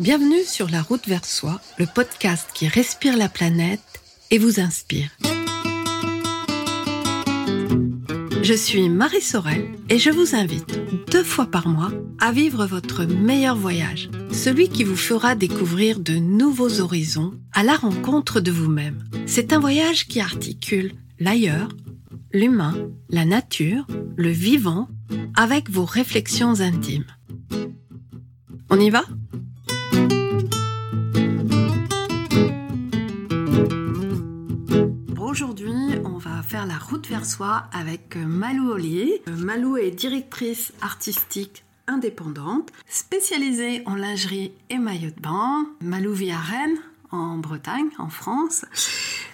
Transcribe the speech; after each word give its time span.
Bienvenue 0.00 0.44
sur 0.44 0.70
La 0.70 0.80
route 0.80 1.06
vers 1.06 1.26
soi, 1.26 1.60
le 1.76 1.84
podcast 1.84 2.48
qui 2.54 2.66
respire 2.66 3.18
la 3.18 3.28
planète 3.28 4.00
et 4.30 4.38
vous 4.38 4.58
inspire. 4.58 5.10
Je 8.42 8.54
suis 8.54 8.88
Marie 8.88 9.20
Sorel 9.20 9.68
et 9.90 9.98
je 9.98 10.08
vous 10.08 10.34
invite 10.34 10.80
deux 11.10 11.22
fois 11.22 11.44
par 11.50 11.68
mois 11.68 11.92
à 12.18 12.32
vivre 12.32 12.64
votre 12.64 13.04
meilleur 13.04 13.56
voyage, 13.56 14.08
celui 14.32 14.70
qui 14.70 14.84
vous 14.84 14.96
fera 14.96 15.34
découvrir 15.34 16.00
de 16.00 16.14
nouveaux 16.14 16.80
horizons 16.80 17.34
à 17.52 17.62
la 17.62 17.76
rencontre 17.76 18.40
de 18.40 18.50
vous-même. 18.50 19.04
C'est 19.26 19.52
un 19.52 19.60
voyage 19.60 20.08
qui 20.08 20.22
articule 20.22 20.94
l'ailleurs, 21.18 21.68
l'humain, 22.32 22.74
la 23.10 23.26
nature, 23.26 23.86
le 24.16 24.30
vivant, 24.30 24.88
avec 25.36 25.68
vos 25.68 25.84
réflexions 25.84 26.62
intimes. 26.62 27.04
On 28.70 28.80
y 28.80 28.88
va? 28.88 29.04
Aujourd'hui, 35.30 35.94
on 36.04 36.18
va 36.18 36.42
faire 36.42 36.66
la 36.66 36.76
route 36.76 37.06
vers 37.06 37.24
soi 37.24 37.62
avec 37.72 38.16
Malou 38.16 38.72
Ollier. 38.72 39.22
Malou 39.28 39.76
est 39.76 39.92
directrice 39.92 40.72
artistique 40.82 41.62
indépendante, 41.86 42.72
spécialisée 42.88 43.84
en 43.86 43.94
lingerie 43.94 44.50
et 44.70 44.78
maillot 44.78 45.10
de 45.10 45.20
bain. 45.20 45.68
Malou 45.82 46.12
vit 46.12 46.32
à 46.32 46.38
Rennes, 46.38 46.78
en 47.12 47.38
Bretagne, 47.38 47.90
en 47.98 48.08
France. 48.08 48.64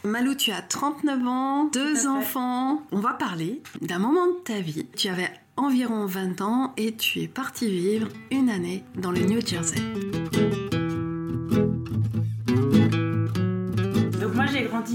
Malou, 0.05 0.35
tu 0.35 0.53
as 0.53 0.61
39 0.61 1.27
ans, 1.27 1.65
deux 1.73 2.07
enfants. 2.07 2.83
On 2.93 3.01
va 3.01 3.15
parler 3.15 3.63
d'un 3.81 3.99
moment 3.99 4.27
de 4.27 4.39
ta 4.45 4.61
vie. 4.61 4.85
Tu 4.99 5.09
avais 5.09 5.31
environ 5.57 6.05
20 6.05 6.43
ans 6.43 6.75
et 6.77 6.95
tu 6.95 7.21
es 7.21 7.29
parti 7.29 7.71
vivre 7.71 8.09
une 8.31 8.51
année 8.51 8.85
dans 8.97 9.13
le 9.13 9.21
New 9.21 9.41
Jersey. 9.41 9.81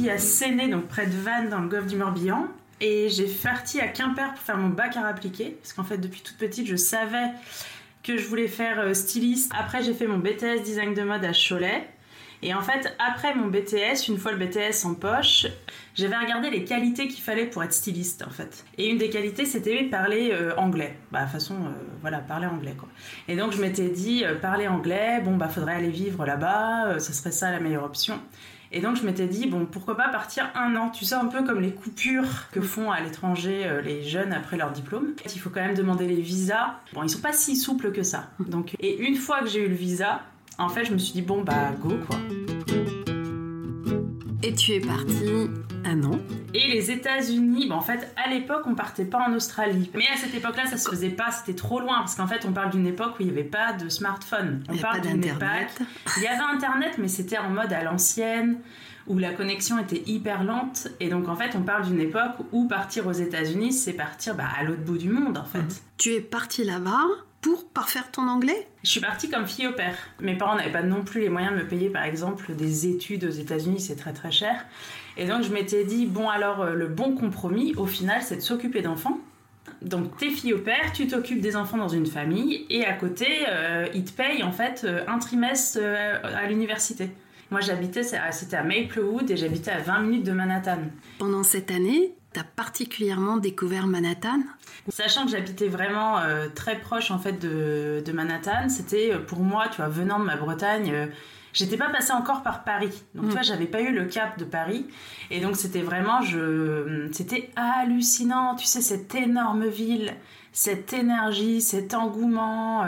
À 0.10 0.18
Séné, 0.18 0.70
donc 0.70 0.88
près 0.88 1.06
de 1.06 1.16
Vannes, 1.18 1.50
dans 1.50 1.60
le 1.60 1.68
golfe 1.68 1.88
du 1.88 1.96
Morbihan. 1.96 2.48
Et 2.80 3.10
j'ai 3.10 3.28
parti 3.28 3.80
à 3.80 3.88
Quimper 3.88 4.34
pour 4.34 4.42
faire 4.42 4.58
mon 4.58 4.70
bac 4.70 4.96
à 4.96 5.06
appliquer. 5.06 5.58
Parce 5.62 5.74
qu'en 5.74 5.84
fait, 5.84 5.98
depuis 5.98 6.22
toute 6.22 6.38
petite, 6.38 6.66
je 6.66 6.76
savais 6.76 7.32
que 8.04 8.18
je 8.18 8.26
voulais 8.26 8.48
faire 8.48 8.80
euh, 8.80 8.94
styliste. 8.94 9.52
Après, 9.58 9.84
j'ai 9.84 9.94
fait 9.94 10.08
mon 10.08 10.18
BTS 10.18 10.64
design 10.64 10.94
de 10.94 11.04
mode 11.04 11.24
à 11.26 11.32
Cholet. 11.34 11.88
Et 12.42 12.56
en 12.56 12.62
fait, 12.62 12.96
après 12.98 13.36
mon 13.36 13.48
BTS, 13.48 14.08
une 14.08 14.18
fois 14.18 14.32
le 14.32 14.44
BTS 14.44 14.86
en 14.86 14.96
poche, 14.96 15.46
j'avais 15.94 16.18
regardé 16.18 16.50
les 16.50 16.64
qualités 16.64 17.08
qu'il 17.08 17.22
fallait 17.22 17.46
pour 17.46 17.64
être 17.64 17.74
styliste 17.74 18.24
en 18.26 18.32
fait. 18.32 18.66
Et 18.80 18.90
une 18.90 18.98
des 18.98 19.12
qualités, 19.12 19.46
c'était 19.46 19.84
parler 19.84 20.32
euh, 20.34 20.56
anglais. 20.58 20.98
Bah, 21.12 21.26
de 21.26 21.30
façon, 21.30 21.54
euh, 21.54 21.70
voilà, 22.02 22.18
parler 22.18 22.48
anglais 22.48 22.74
quoi. 22.76 22.90
Et 23.28 23.36
donc 23.36 23.52
je 23.52 23.62
m'étais 23.62 23.90
dit, 23.90 24.24
parler 24.42 24.68
anglais, 24.68 25.22
bon 25.24 25.38
bah 25.38 25.50
faudrait 25.50 25.76
aller 25.76 25.92
vivre 25.92 26.26
là-bas, 26.26 26.98
ce 26.98 27.14
serait 27.14 27.32
ça 27.32 27.52
la 27.52 27.60
meilleure 27.60 27.84
option. 27.84 28.20
Et 28.74 28.80
donc 28.80 28.96
je 28.96 29.06
m'étais 29.06 29.28
dit, 29.28 29.48
bon, 29.48 29.66
pourquoi 29.66 29.98
pas 29.98 30.08
partir 30.08 30.50
un 30.56 30.76
an? 30.76 30.90
Tu 30.90 31.04
sais, 31.04 31.16
un 31.16 31.26
peu 31.26 31.44
comme 31.44 31.60
les 31.60 31.72
coupures 31.72 32.50
que 32.52 32.62
font 32.62 32.90
à 32.90 33.02
l'étranger 33.02 33.82
les 33.84 34.04
jeunes 34.04 34.32
après 34.32 34.56
leur 34.56 34.72
diplôme. 34.72 35.14
Il 35.26 35.40
faut 35.40 35.50
quand 35.50 35.62
même 35.62 35.76
demander 35.76 36.08
les 36.08 36.22
visas. 36.22 36.76
Bon, 36.94 37.04
ils 37.04 37.10
sont 37.10 37.20
pas 37.20 37.34
si 37.34 37.58
souples 37.58 37.92
que 37.92 38.04
ça. 38.04 38.30
Et 38.80 39.06
une 39.06 39.16
fois 39.16 39.42
que 39.42 39.48
j'ai 39.48 39.66
eu 39.66 39.68
le 39.68 39.76
visa, 39.76 40.22
en 40.58 40.70
fait, 40.70 40.86
je 40.86 40.94
me 40.94 40.98
suis 40.98 41.14
dit, 41.14 41.22
bon, 41.22 41.42
bah, 41.44 41.72
go, 41.82 41.96
quoi. 42.08 42.18
Et 44.44 44.54
tu 44.54 44.72
es 44.72 44.80
parti 44.80 45.50
un 45.86 46.04
an. 46.04 46.20
Et 46.54 46.68
les 46.72 46.92
États-Unis, 46.92 47.68
bah, 47.68 47.76
en 47.76 47.82
fait, 47.82 48.14
à 48.24 48.30
l'époque, 48.30 48.64
on 48.66 48.76
partait 48.76 49.06
pas 49.06 49.20
en 49.28 49.34
Australie. 49.34 49.90
Mais 49.94 50.06
à 50.14 50.18
cette 50.18 50.34
époque-là, 50.34 50.66
ça 50.66 50.78
se 50.78 50.90
faisait 50.90 51.10
pas, 51.10 51.32
c'était 51.32 51.56
trop 51.58 51.80
loin. 51.80 52.00
Parce 52.00 52.16
qu'en 52.16 52.28
fait, 52.28 52.46
on 52.46 52.52
parle 52.52 52.72
d'une 52.72 52.88
époque 52.88 53.14
où 53.20 53.22
il 53.24 53.26
n'y 53.28 53.32
avait 53.32 53.44
pas 53.44 53.74
de 53.74 53.90
smartphone. 53.90 54.64
On 54.70 54.74
Il 54.74 54.82
parle 54.82 55.02
d'une 55.02 55.24
époque- 55.24 55.88
Il 56.18 56.24
y 56.24 56.28
avait 56.28 56.44
Internet, 56.56 56.94
mais 56.98 57.08
c'était 57.08 57.38
en 57.38 57.50
mode 57.50 57.72
à 57.74 57.84
l'ancienne, 57.84 58.58
où 59.08 59.18
la 59.18 59.34
connexion 59.34 59.80
était 59.80 60.04
hyper 60.06 60.44
lente. 60.44 60.88
Et 61.00 61.10
donc, 61.10 61.28
en 61.28 61.36
fait, 61.36 61.56
on 61.56 61.62
parle 61.64 61.86
d'une 61.86 62.00
époque 62.00 62.36
où 62.52 62.68
partir 62.68 63.08
aux 63.08 63.12
États-Unis, 63.12 63.74
c'est 63.74 63.94
partir 63.94 64.36
bah, 64.36 64.46
à 64.60 64.64
l'autre 64.64 64.82
bout 64.84 64.98
du 64.98 65.10
monde, 65.10 65.38
en 65.38 65.46
fait. 65.46 65.82
Tu 65.98 66.14
es 66.14 66.22
parti 66.22 66.64
là-bas 66.64 67.06
pour 67.42 67.68
parfaire 67.70 68.12
ton 68.12 68.28
anglais? 68.28 68.68
Je 68.84 68.90
suis 68.92 69.00
partie 69.02 69.30
comme 69.30 69.48
fille 69.48 69.66
au 69.68 69.74
père. 69.74 69.96
Mes 70.20 70.36
parents 70.38 70.56
n'avaient 70.56 70.72
pas 70.72 70.84
non 70.84 71.04
plus 71.04 71.22
les 71.22 71.30
moyens 71.30 71.54
de 71.54 71.60
me 71.64 71.68
payer, 71.68 71.90
par 71.90 72.04
exemple, 72.04 72.54
des 72.56 72.88
études 72.88 73.24
aux 73.24 73.30
États-Unis, 73.32 73.80
c'est 73.80 73.96
très 73.96 74.14
très 74.14 74.32
cher. 74.32 74.66
Et 75.18 75.26
donc 75.26 75.44
je 75.44 75.52
m'étais 75.52 75.84
dit, 75.84 76.06
bon 76.06 76.30
alors 76.30 76.62
euh, 76.62 76.74
le 76.74 76.88
bon 76.88 77.16
compromis, 77.16 77.74
au 77.76 77.86
final, 77.86 78.22
c'est 78.22 78.38
de 78.38 78.42
s'occuper 78.42 78.82
d'enfants. 78.82 79.20
Donc 79.82 80.18
t'es 80.18 80.30
fille 80.30 80.54
au 80.54 80.60
père, 80.60 80.92
tu 80.94 81.08
t'occupes 81.08 81.42
des 81.42 81.56
enfants 81.56 81.78
dans 81.78 81.90
une 81.90 82.06
famille, 82.06 82.66
et 82.70 82.86
à 82.86 82.94
côté, 82.94 83.28
euh, 83.50 83.88
ils 83.94 84.04
te 84.04 84.12
payent 84.12 84.44
en 84.44 84.52
fait 84.52 84.84
euh, 84.84 85.04
un 85.08 85.20
trimestre 85.20 85.80
à 86.24 86.48
l'université. 86.48 87.10
Moi 87.50 87.62
j'habitais, 87.62 88.04
c'était 88.04 88.56
à 88.56 88.64
Maplewood, 88.64 89.30
et 89.30 89.38
j'habitais 89.38 89.72
à 89.72 89.80
20 89.80 90.00
minutes 90.02 90.24
de 90.26 90.32
Manhattan. 90.32 90.80
Pendant 91.20 91.44
cette 91.44 91.70
année, 91.72 92.14
tu 92.34 92.40
as 92.40 92.44
particulièrement 92.44 93.38
découvert 93.38 93.88
Manhattan? 93.88 94.42
Sachant 94.90 95.26
que 95.26 95.32
j'habitais 95.32 95.68
vraiment 95.68 96.20
euh, 96.20 96.48
très 96.54 96.80
proche 96.80 97.12
en 97.12 97.20
fait 97.20 97.34
de, 97.34 98.02
de 98.06 98.12
Manhattan, 98.12 98.70
c'était 98.70 99.18
pour 99.28 99.40
moi, 99.40 99.68
tu 99.70 99.78
vois, 99.78 99.90
venant 99.90 100.20
de 100.20 100.26
ma 100.26 100.38
Bretagne, 100.38 100.92
euh, 100.94 101.08
j'étais 101.54 101.78
pas 101.78 101.90
passée 101.90 102.14
encore 102.14 102.42
par 102.44 102.64
Paris. 102.64 103.04
Donc 103.16 103.26
Mm. 103.26 103.28
tu 103.28 103.34
vois, 103.34 103.42
j'avais 103.42 103.66
pas 103.66 103.82
eu 103.82 103.92
le 103.94 104.06
cap 104.06 104.38
de 104.40 104.46
Paris. 104.46 104.86
Et 105.30 105.40
donc 105.40 105.56
c'était 105.56 105.82
vraiment, 105.82 106.22
je, 106.22 107.08
c'était 107.12 107.50
hallucinant, 107.56 108.56
tu 108.56 108.66
sais, 108.66 108.82
cette 108.82 109.14
énorme 109.16 109.66
ville, 109.68 110.14
cette 110.52 110.94
énergie, 110.94 111.62
cet 111.62 111.94
engouement. 111.94 112.84
euh. 112.84 112.88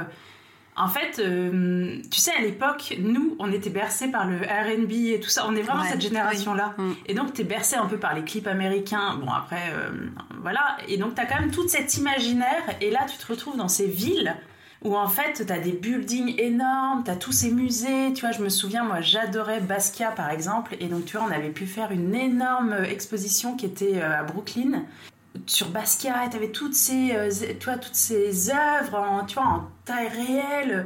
En 0.76 0.88
fait, 0.88 1.20
euh, 1.20 2.00
tu 2.10 2.20
sais, 2.20 2.32
à 2.36 2.42
l'époque, 2.42 2.96
nous, 3.00 3.36
on 3.38 3.52
était 3.52 3.70
bercés 3.70 4.08
par 4.08 4.26
le 4.26 4.38
RB 4.38 4.92
et 4.92 5.20
tout 5.22 5.30
ça. 5.30 5.46
On 5.48 5.56
est 5.56 5.62
vraiment 5.62 5.84
Ouais, 5.84 5.90
cette 5.90 6.02
génération-là. 6.02 6.74
oui. 6.80 6.86
Mm. 6.86 6.96
Et 7.06 7.14
donc, 7.14 7.34
t'es 7.34 7.44
bercé 7.44 7.76
un 7.76 7.86
peu 7.86 7.98
par 7.98 8.16
les 8.16 8.24
clips 8.24 8.48
américains. 8.48 9.18
Bon, 9.24 9.30
après, 9.32 9.72
euh, 9.72 9.92
voilà. 10.42 10.78
Et 10.88 10.98
donc, 10.98 11.14
t'as 11.14 11.26
quand 11.28 11.40
même 11.40 11.52
toute 11.52 11.70
cet 11.70 11.96
imaginaire. 11.98 12.64
Et 12.82 12.90
là, 12.90 13.02
tu 13.08 13.18
te 13.20 13.28
retrouves 13.32 13.56
dans 13.56 13.68
ces 13.68 13.86
villes 13.86 14.36
où, 14.84 14.96
en 14.96 15.08
fait, 15.08 15.46
t'as 15.46 15.60
des 15.60 15.72
buildings 15.72 16.36
énormes, 16.40 17.04
t'as 17.06 17.16
tous 17.16 17.32
ces 17.32 17.52
musées. 17.52 18.14
Tu 18.14 18.22
vois, 18.22 18.32
je 18.32 18.42
me 18.42 18.50
souviens, 18.50 18.84
moi, 18.84 19.02
j'adorais 19.02 19.62
Basquiat, 19.62 20.12
par 20.12 20.30
exemple. 20.30 20.76
Et 20.80 20.88
donc, 20.88 21.06
tu 21.06 21.18
vois, 21.18 21.26
on 21.28 21.32
avait 21.32 21.50
pu 21.52 21.66
faire 21.66 21.92
une 21.92 22.14
énorme 22.14 22.76
exposition 22.90 23.56
qui 23.56 23.66
était 23.66 24.02
euh, 24.02 24.20
à 24.20 24.24
Brooklyn 24.24 24.84
sur 25.48 25.70
Basquiat, 25.70 26.28
tu 26.30 26.38
avais 26.38 26.50
toutes 26.50 26.76
ces, 26.76 27.12
euh, 27.16 27.30
tu 27.60 27.66
vois, 27.66 27.78
toutes 27.78 27.96
ces 27.96 28.52
œuvres 28.52 29.00
en, 29.00 29.26
tu 29.26 29.34
vois, 29.34 29.46
en 29.46 29.68
taille 29.84 30.08
réelle. 30.08 30.86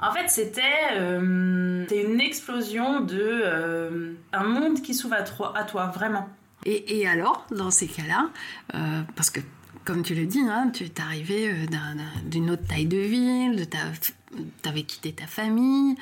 En 0.00 0.12
fait, 0.12 0.28
c'était 0.28 0.62
euh, 0.92 1.84
une 1.90 2.20
explosion 2.20 3.00
de 3.00 3.18
euh, 3.20 4.12
un 4.32 4.44
monde 4.44 4.82
qui 4.82 4.94
s'ouvre 4.94 5.14
à, 5.14 5.22
toi- 5.22 5.52
à 5.56 5.64
toi, 5.64 5.86
vraiment. 5.86 6.28
Et, 6.64 7.00
et 7.00 7.08
alors, 7.08 7.44
dans 7.50 7.72
ces 7.72 7.88
cas-là, 7.88 8.28
euh, 8.76 9.00
parce 9.16 9.30
que 9.30 9.40
comme 9.88 10.02
tu 10.02 10.14
le 10.14 10.26
dis, 10.26 10.40
hein, 10.40 10.70
tu 10.70 10.84
es 10.84 11.00
arrivé 11.00 11.48
euh, 11.50 11.64
d'un- 11.66 11.94
d'un- 11.94 12.20
d'une 12.28 12.50
autre 12.50 12.66
taille 12.68 12.84
de 12.84 12.98
ville, 12.98 13.66
tu 13.70 14.68
avais 14.68 14.82
quitté 14.82 15.12
ta 15.14 15.26
famille. 15.26 15.96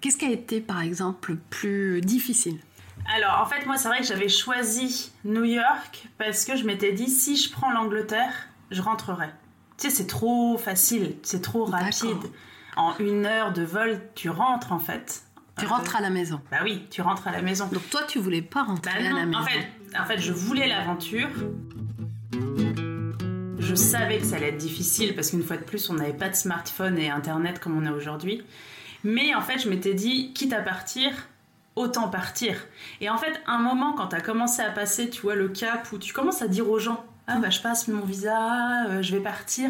Qu'est-ce 0.00 0.16
qui 0.16 0.24
a 0.24 0.30
été, 0.30 0.60
par 0.60 0.80
exemple, 0.82 1.30
le 1.30 1.36
plus 1.38 2.00
difficile? 2.00 2.58
Alors, 3.14 3.40
en 3.40 3.46
fait, 3.46 3.64
moi, 3.64 3.76
c'est 3.76 3.86
vrai 3.86 4.00
que 4.00 4.06
j'avais 4.06 4.28
choisi 4.28 5.12
New 5.24 5.44
York 5.44 6.08
parce 6.18 6.44
que 6.44 6.56
je 6.56 6.64
m'étais 6.64 6.90
dit, 6.92 7.06
si 7.08 7.36
je 7.36 7.52
prends 7.52 7.70
l'Angleterre, 7.70 8.32
je 8.72 8.82
rentrerai. 8.82 9.28
Tu 9.78 9.88
sais, 9.88 9.90
c'est 9.94 10.08
trop 10.08 10.58
facile, 10.58 11.14
c'est 11.22 11.40
trop 11.40 11.64
rapide. 11.64 12.16
En 12.76 12.92
une 12.98 13.24
heure 13.24 13.52
de 13.52 13.62
vol, 13.62 14.00
tu 14.16 14.30
rentres, 14.30 14.72
en 14.72 14.80
fait. 14.80 15.22
Tu 15.60 15.64
rentres 15.66 15.94
à 15.94 16.00
la 16.00 16.10
maison. 16.10 16.40
Bah 16.50 16.58
oui, 16.64 16.86
tu 16.90 17.02
rentres 17.02 17.28
à 17.28 17.30
la 17.32 17.42
maison. 17.42 17.68
Donc 17.72 17.88
toi, 17.88 18.00
tu 18.08 18.18
voulais 18.18 18.42
pas 18.42 18.64
rentrer 18.64 18.90
Bah 19.00 19.10
à 19.10 19.12
la 19.12 19.26
maison. 19.26 19.38
en 19.38 19.44
fait, 19.44 19.68
en 19.96 20.04
fait, 20.04 20.18
je 20.18 20.32
voulais 20.32 20.66
l'aventure. 20.66 21.28
Je 23.68 23.74
savais 23.74 24.16
que 24.18 24.24
ça 24.24 24.36
allait 24.36 24.48
être 24.48 24.56
difficile 24.56 25.14
parce 25.14 25.30
qu'une 25.30 25.42
fois 25.42 25.58
de 25.58 25.62
plus, 25.62 25.90
on 25.90 25.94
n'avait 25.94 26.14
pas 26.14 26.30
de 26.30 26.34
smartphone 26.34 26.96
et 26.98 27.10
internet 27.10 27.58
comme 27.58 27.76
on 27.76 27.84
a 27.86 27.92
aujourd'hui. 27.92 28.42
Mais 29.04 29.34
en 29.34 29.42
fait, 29.42 29.58
je 29.58 29.68
m'étais 29.68 29.92
dit, 29.92 30.32
quitte 30.32 30.54
à 30.54 30.62
partir, 30.62 31.10
autant 31.76 32.08
partir. 32.08 32.56
Et 33.02 33.10
en 33.10 33.18
fait, 33.18 33.40
un 33.46 33.58
moment, 33.58 33.92
quand 33.92 34.08
tu 34.08 34.16
as 34.16 34.20
commencé 34.22 34.62
à 34.62 34.70
passer, 34.70 35.10
tu 35.10 35.20
vois, 35.20 35.34
le 35.34 35.48
cap 35.48 35.86
où 35.92 35.98
tu 35.98 36.14
commences 36.14 36.40
à 36.40 36.48
dire 36.48 36.68
aux 36.70 36.78
gens, 36.78 37.04
ah 37.26 37.36
bah 37.38 37.50
je 37.50 37.60
passe 37.60 37.88
mon 37.88 38.00
visa, 38.00 38.86
euh, 38.88 39.02
je 39.02 39.14
vais 39.14 39.22
partir. 39.22 39.68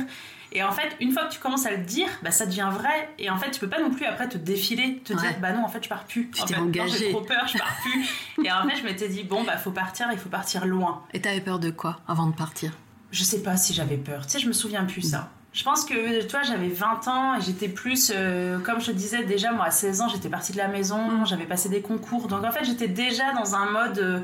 Et 0.53 0.63
en 0.63 0.71
fait, 0.71 0.97
une 1.01 1.11
fois 1.13 1.25
que 1.27 1.33
tu 1.33 1.41
commences 1.41 1.67
à 1.67 1.73
le 1.73 1.79
dire, 1.85 2.07
bah 2.23 2.31
ça 2.31 2.47
devient 2.47 2.71
vrai. 2.73 3.11
Et 3.19 3.29
en 3.31 3.37
fait, 3.37 3.51
tu 3.51 3.59
peux 3.59 3.69
pas 3.69 3.81
non 3.81 3.91
plus 3.91 4.07
après 4.07 4.29
te 4.29 4.39
défiler, 4.39 5.01
te 5.05 5.13
Ouais. 5.13 5.19
dire, 5.21 5.35
bah 5.43 5.53
non, 5.53 5.65
en 5.65 5.69
fait, 5.69 5.83
je 5.83 5.89
pars 5.89 6.05
plus. 6.05 6.31
Tu 6.31 6.45
t'es 6.45 6.55
engagé. 6.57 6.99
J'ai 6.99 7.11
trop 7.11 7.21
peur, 7.23 7.47
je 7.53 7.59
pars 7.59 7.77
plus. 7.83 8.45
Et 8.45 8.53
en 8.53 8.67
fait, 8.69 8.77
je 8.77 8.85
m'étais 8.85 9.09
dit, 9.09 9.25
bon, 9.25 9.43
bah 9.43 9.57
faut 9.59 9.73
partir, 9.73 10.07
il 10.13 10.19
faut 10.19 10.29
partir 10.31 10.65
loin. 10.67 11.03
Et 11.13 11.21
t'avais 11.21 11.41
peur 11.41 11.59
de 11.59 11.71
quoi 11.71 11.99
avant 12.07 12.29
de 12.29 12.35
partir? 12.35 12.73
Je 13.11 13.25
sais 13.25 13.43
pas 13.43 13.57
si 13.57 13.73
j'avais 13.75 13.97
peur. 13.97 14.27
Tu 14.27 14.33
sais, 14.33 14.39
je 14.39 14.49
me 14.49 14.53
souviens 14.53 14.85
plus 14.85 15.03
ça. 15.03 15.31
Je 15.55 15.65
pense 15.65 15.85
que, 15.87 16.23
tu 16.23 16.29
vois, 16.29 16.43
j'avais 16.43 16.69
20 16.69 17.09
ans 17.09 17.35
et 17.37 17.41
j'étais 17.41 17.69
plus, 17.69 18.13
euh, 18.15 18.59
comme 18.61 18.81
je 18.81 18.87
te 18.87 18.91
disais 18.93 19.25
déjà, 19.25 19.51
moi 19.51 19.65
à 19.65 19.71
16 19.71 20.03
ans, 20.03 20.09
j'étais 20.09 20.29
partie 20.29 20.53
de 20.53 20.59
la 20.59 20.69
maison, 20.69 21.25
j'avais 21.25 21.47
passé 21.47 21.69
des 21.71 21.81
concours. 21.81 22.29
Donc 22.29 22.45
en 22.45 22.53
fait, 22.53 22.65
j'étais 22.65 22.89
déjà 22.89 23.33
dans 23.33 23.55
un 23.55 23.71
mode. 23.71 23.99
euh, 23.99 24.21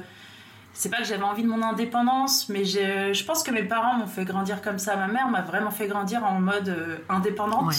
c'est 0.77 0.91
pas 0.91 0.99
que 0.99 1.05
j'avais 1.05 1.23
envie 1.23 1.43
de 1.45 1.49
mon 1.49 1.63
indépendance, 1.63 2.49
mais 2.49 2.65
j'ai- 2.65 3.15
je 3.15 3.25
pense 3.25 3.43
que 3.45 3.53
mes 3.53 3.63
parents 3.63 3.95
m'ont 3.95 4.09
fait 4.09 4.25
grandir 4.25 4.61
comme 4.61 4.79
ça. 4.79 4.97
Ma 4.97 5.07
mère 5.07 5.29
m'a 5.29 5.43
vraiment 5.43 5.71
fait 5.71 5.87
grandir 5.87 6.25
en 6.25 6.41
mode 6.41 6.69
euh, 6.69 6.97
indépendante. 7.09 7.69
Ouais. 7.69 7.75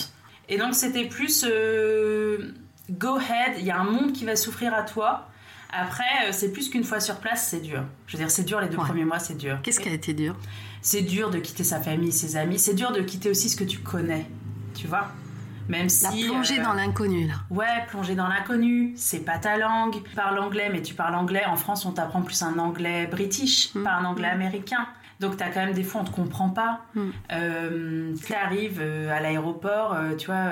Et 0.50 0.57
donc 0.57 0.74
c'était 0.74 1.06
plus. 1.06 1.46
euh, 1.48 2.54
go 2.90 3.16
ahead, 3.18 3.57
il 3.60 3.66
y 3.66 3.72
a 3.72 3.78
un 3.80 3.84
monde 3.84 4.12
qui 4.13 4.25
va 4.25 4.36
souffrir 4.36 4.74
à 4.74 4.84
toi. 4.84 5.28
Après, 5.78 6.04
euh, 6.25 6.30
c'est 6.31 6.52
plus 6.54 6.69
qu'une 6.69 6.84
fois 6.86 7.00
sur 7.02 7.18
place, 7.18 7.48
c'est 7.50 7.60
dur. 7.60 7.84
Je 8.07 8.13
veux 8.16 8.19
dire, 8.24 8.31
c'est 8.31 8.44
dur 8.46 8.62
les 8.62 8.69
deux 8.69 8.78
Ouais. 8.78 8.86
premiers 8.86 9.04
mois, 9.06 9.19
c'est 9.19 9.36
dur. 9.38 9.60
Qu'est-ce 9.62 9.80
qui 9.81 9.90
a 9.90 9.94
été 9.94 10.13
dur? 10.13 10.36
C'est 10.87 11.01
dur 11.01 11.31
de 11.31 11.39
quitter 11.39 11.63
sa 11.63 11.81
famille, 11.81 12.11
ses 12.11 12.35
amis. 12.35 12.59
C'est 12.59 12.75
dur 12.75 12.91
de 12.91 13.01
quitter 13.01 13.31
aussi 13.31 13.49
ce 13.49 13.55
que 13.55 13.63
tu 13.63 13.79
connais. 13.79 14.27
Tu 14.75 14.85
vois 14.85 15.07
Même 15.67 15.87
La 16.03 16.11
si. 16.11 16.25
plongée 16.27 16.59
euh, 16.59 16.63
dans 16.63 16.73
l'inconnu, 16.73 17.25
là. 17.27 17.33
Ouais, 17.49 17.65
plonger 17.87 18.13
dans 18.13 18.27
l'inconnu, 18.27 18.93
c'est 18.95 19.21
pas 19.25 19.39
ta 19.39 19.57
langue. 19.57 19.93
Tu 20.07 20.15
parles 20.15 20.37
anglais, 20.37 20.69
mais 20.71 20.83
tu 20.83 20.93
parles 20.93 21.15
anglais. 21.15 21.43
En 21.47 21.55
France, 21.55 21.87
on 21.87 21.91
t'apprend 21.91 22.21
plus 22.21 22.39
un 22.43 22.59
anglais 22.59 23.07
british, 23.07 23.73
Mm. 23.73 23.81
pas 23.83 23.93
un 23.93 24.05
anglais 24.05 24.27
américain. 24.27 24.85
Donc, 25.19 25.37
t'as 25.37 25.49
quand 25.49 25.65
même 25.65 25.73
des 25.73 25.81
fois, 25.81 26.01
on 26.01 26.03
te 26.03 26.11
comprend 26.11 26.49
pas. 26.49 26.81
Mm. 26.93 27.01
Euh, 27.31 28.13
T'arrives 28.27 28.79
euh, 28.79 29.09
à 29.11 29.21
l'aéroport, 29.21 29.93
euh, 29.93 30.15
tu 30.15 30.27
vois, 30.27 30.51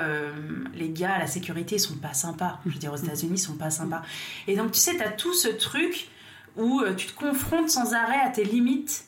les 0.74 0.88
gars 0.90 1.12
à 1.14 1.18
la 1.20 1.28
sécurité, 1.28 1.76
ils 1.76 1.80
sont 1.80 1.94
pas 1.94 2.12
sympas. 2.14 2.58
Je 2.66 2.72
veux 2.72 2.78
dire, 2.80 2.92
aux 2.92 2.96
États-Unis, 2.96 3.34
ils 3.34 3.38
sont 3.38 3.54
pas 3.54 3.70
sympas. 3.70 4.02
Et 4.48 4.56
donc, 4.56 4.72
tu 4.72 4.80
sais, 4.80 4.96
t'as 4.96 5.10
tout 5.10 5.32
ce 5.34 5.46
truc 5.46 6.08
où 6.56 6.82
tu 6.96 7.06
te 7.06 7.14
confrontes 7.16 7.70
sans 7.70 7.94
arrêt 7.94 8.20
à 8.24 8.30
tes 8.30 8.42
limites 8.44 9.04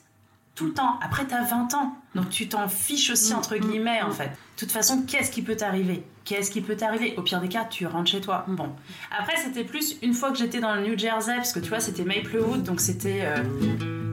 tout 0.56 0.66
le 0.66 0.72
temps. 0.72 0.98
Après, 1.00 1.24
t'as 1.24 1.44
20 1.44 1.74
ans, 1.74 1.96
donc 2.16 2.30
tu 2.30 2.48
t'en 2.48 2.66
fiches 2.66 3.10
aussi, 3.10 3.32
Mm, 3.32 3.36
entre 3.36 3.54
mm, 3.56 3.60
guillemets, 3.60 4.02
en 4.02 4.08
mm. 4.08 4.12
fait. 4.12 4.32
De 4.56 4.60
toute 4.60 4.72
façon, 4.72 5.02
qu'est-ce 5.06 5.30
qui 5.30 5.42
peut 5.42 5.54
t'arriver? 5.56 6.02
Qu'est-ce 6.24 6.50
qui 6.50 6.62
peut 6.62 6.76
t'arriver? 6.76 7.12
Au 7.18 7.22
pire 7.22 7.40
des 7.42 7.48
cas, 7.48 7.66
tu 7.66 7.86
rentres 7.86 8.10
chez 8.10 8.22
toi. 8.22 8.46
Bon. 8.48 8.70
Après, 9.16 9.36
c'était 9.36 9.64
plus 9.64 9.96
une 10.02 10.14
fois 10.14 10.30
que 10.32 10.38
j'étais 10.38 10.60
dans 10.60 10.74
le 10.74 10.80
New 10.80 10.98
Jersey, 10.98 11.36
parce 11.36 11.52
que 11.52 11.60
tu 11.60 11.68
vois, 11.68 11.80
c'était 11.80 12.04
Maplewood, 12.04 12.62
donc 12.62 12.80
c'était 12.80 13.20
euh, 13.22 13.36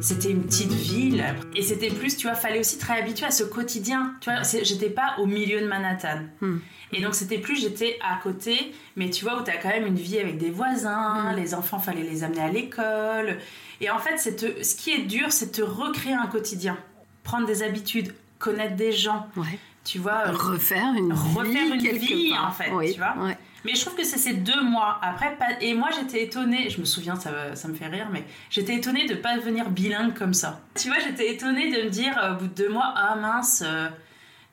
c'était 0.02 0.32
une 0.32 0.44
petite 0.44 0.74
ville. 0.74 1.24
Et 1.56 1.62
c'était 1.62 1.88
plus, 1.88 2.18
tu 2.18 2.28
vois, 2.28 2.36
fallait 2.36 2.60
aussi 2.60 2.78
très 2.78 3.00
habitué 3.00 3.26
à 3.26 3.32
ce 3.32 3.46
quotidien. 3.46 4.16
Tu 4.20 4.30
vois, 4.30 4.42
j'étais 4.44 4.90
pas 4.90 5.16
au 5.18 5.26
milieu 5.26 5.62
de 5.62 5.66
Manhattan. 5.68 6.24
Hmm. 6.42 6.58
Et 6.92 7.02
donc, 7.02 7.16
c'était 7.16 7.38
plus, 7.40 7.56
j'étais 7.62 7.98
à 8.08 8.20
côté, 8.22 8.74
mais 8.98 9.10
tu 9.10 9.24
vois, 9.24 9.40
où 9.40 9.44
t'as 9.44 9.56
quand 9.58 9.70
même 9.70 9.88
une 9.88 9.96
vie 9.96 10.20
avec 10.20 10.38
des 10.38 10.52
voisins, 10.52 11.32
Mm. 11.32 11.36
les 11.38 11.54
enfants, 11.56 11.80
fallait 11.80 12.04
les 12.04 12.24
amener 12.24 12.42
à 12.42 12.50
l'école. 12.50 13.38
Et 13.82 13.90
en 13.90 13.98
fait, 13.98 14.18
te- 14.36 14.62
ce 14.62 14.76
qui 14.76 14.92
est 14.92 15.04
dur, 15.04 15.32
c'est 15.32 15.48
de 15.48 15.52
te 15.52 15.62
recréer 15.64 16.14
un 16.14 16.28
quotidien. 16.28 16.78
Prendre 17.24 17.48
des 17.48 17.64
habitudes, 17.64 18.14
connaître 18.38 18.76
des 18.76 18.92
gens, 18.92 19.28
Ouais. 19.38 19.58
Tu 19.84 20.00
vois. 20.00 20.24
euh, 20.28 20.32
Refaire 20.32 20.94
une 20.98 21.14
Refaire 21.14 21.76
vie, 21.78 21.88
une 21.90 21.98
vie, 21.98 22.30
part. 22.32 22.48
en 22.48 22.52
fait, 22.52 22.72
Oui, 22.72 22.94
tu 22.94 23.00
vois. 23.00 23.16
ouais. 23.26 23.38
Mais 23.66 23.76
je 23.76 23.82
trouve 23.82 23.96
que 23.96 24.04
c'est 24.04 24.18
ces 24.18 24.34
deux 24.34 24.62
mois. 24.62 25.00
Après, 25.02 25.36
pas... 25.38 25.48
et 25.62 25.74
moi 25.74 25.88
j'étais 25.98 26.24
étonnée, 26.24 26.70
je 26.70 26.80
me 26.82 26.86
souviens, 26.86 27.16
ça, 27.16 27.56
ça 27.56 27.68
me 27.70 27.74
fait 27.74 27.88
rire, 27.88 28.10
mais 28.12 28.26
j'étais 28.50 28.76
étonnée 28.76 29.08
de 29.08 29.14
pas 29.16 29.38
devenir 29.38 29.70
bilingue 29.70 30.14
comme 30.14 30.34
ça. 30.34 30.60
Tu 30.76 30.90
vois, 30.90 31.00
j'étais 31.00 31.32
étonnée 31.34 31.72
de 31.72 31.84
me 31.84 31.90
dire 31.90 32.18
euh, 32.22 32.34
au 32.34 32.40
bout 32.40 32.48
de 32.48 32.54
deux 32.54 32.70
mois, 32.70 32.94
ah 32.96 33.16
mince, 33.16 33.64
euh, 33.66 33.88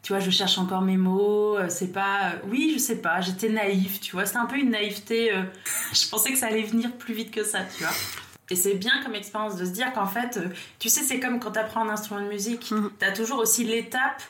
tu 0.05 0.13
vois, 0.13 0.21
je 0.21 0.31
cherche 0.31 0.59
encore 0.59 0.83
mes 0.83 0.97
mots, 0.97 1.57
euh, 1.59 1.67
c'est 1.69 1.93
pas. 1.93 2.35
Oui, 2.49 2.71
je 2.75 2.79
sais 2.79 3.01
pas, 3.03 3.21
j'étais 3.21 3.49
naïve, 3.49 3.99
tu 3.99 4.13
vois, 4.13 4.27
c'était 4.27 4.39
un 4.39 4.47
peu 4.47 4.57
une 4.57 4.71
naïveté. 4.71 5.33
euh, 5.35 5.43
Je 5.93 6.09
pensais 6.09 6.31
que 6.33 6.39
ça 6.39 6.47
allait 6.47 6.63
venir 6.63 6.93
plus 6.93 7.13
vite 7.15 7.33
que 7.33 7.43
ça, 7.43 7.61
tu 7.77 7.83
vois. 7.83 7.93
Et 8.49 8.55
c'est 8.57 8.75
bien 8.75 8.93
comme 9.05 9.17
expérience 9.17 9.57
de 9.57 9.65
se 9.65 9.71
dire 9.71 9.93
qu'en 9.93 10.07
fait, 10.07 10.39
tu 10.79 10.89
sais, 10.89 11.03
c'est 11.03 11.19
comme 11.19 11.41
quand 11.41 11.51
t'apprends 11.53 11.85
un 11.85 11.91
instrument 11.91 12.21
de 12.21 12.29
musique, 12.29 12.71
Mhm. 12.71 12.91
t'as 13.01 13.11
toujours 13.13 13.39
aussi 13.41 13.65
l'étape. 13.65 14.23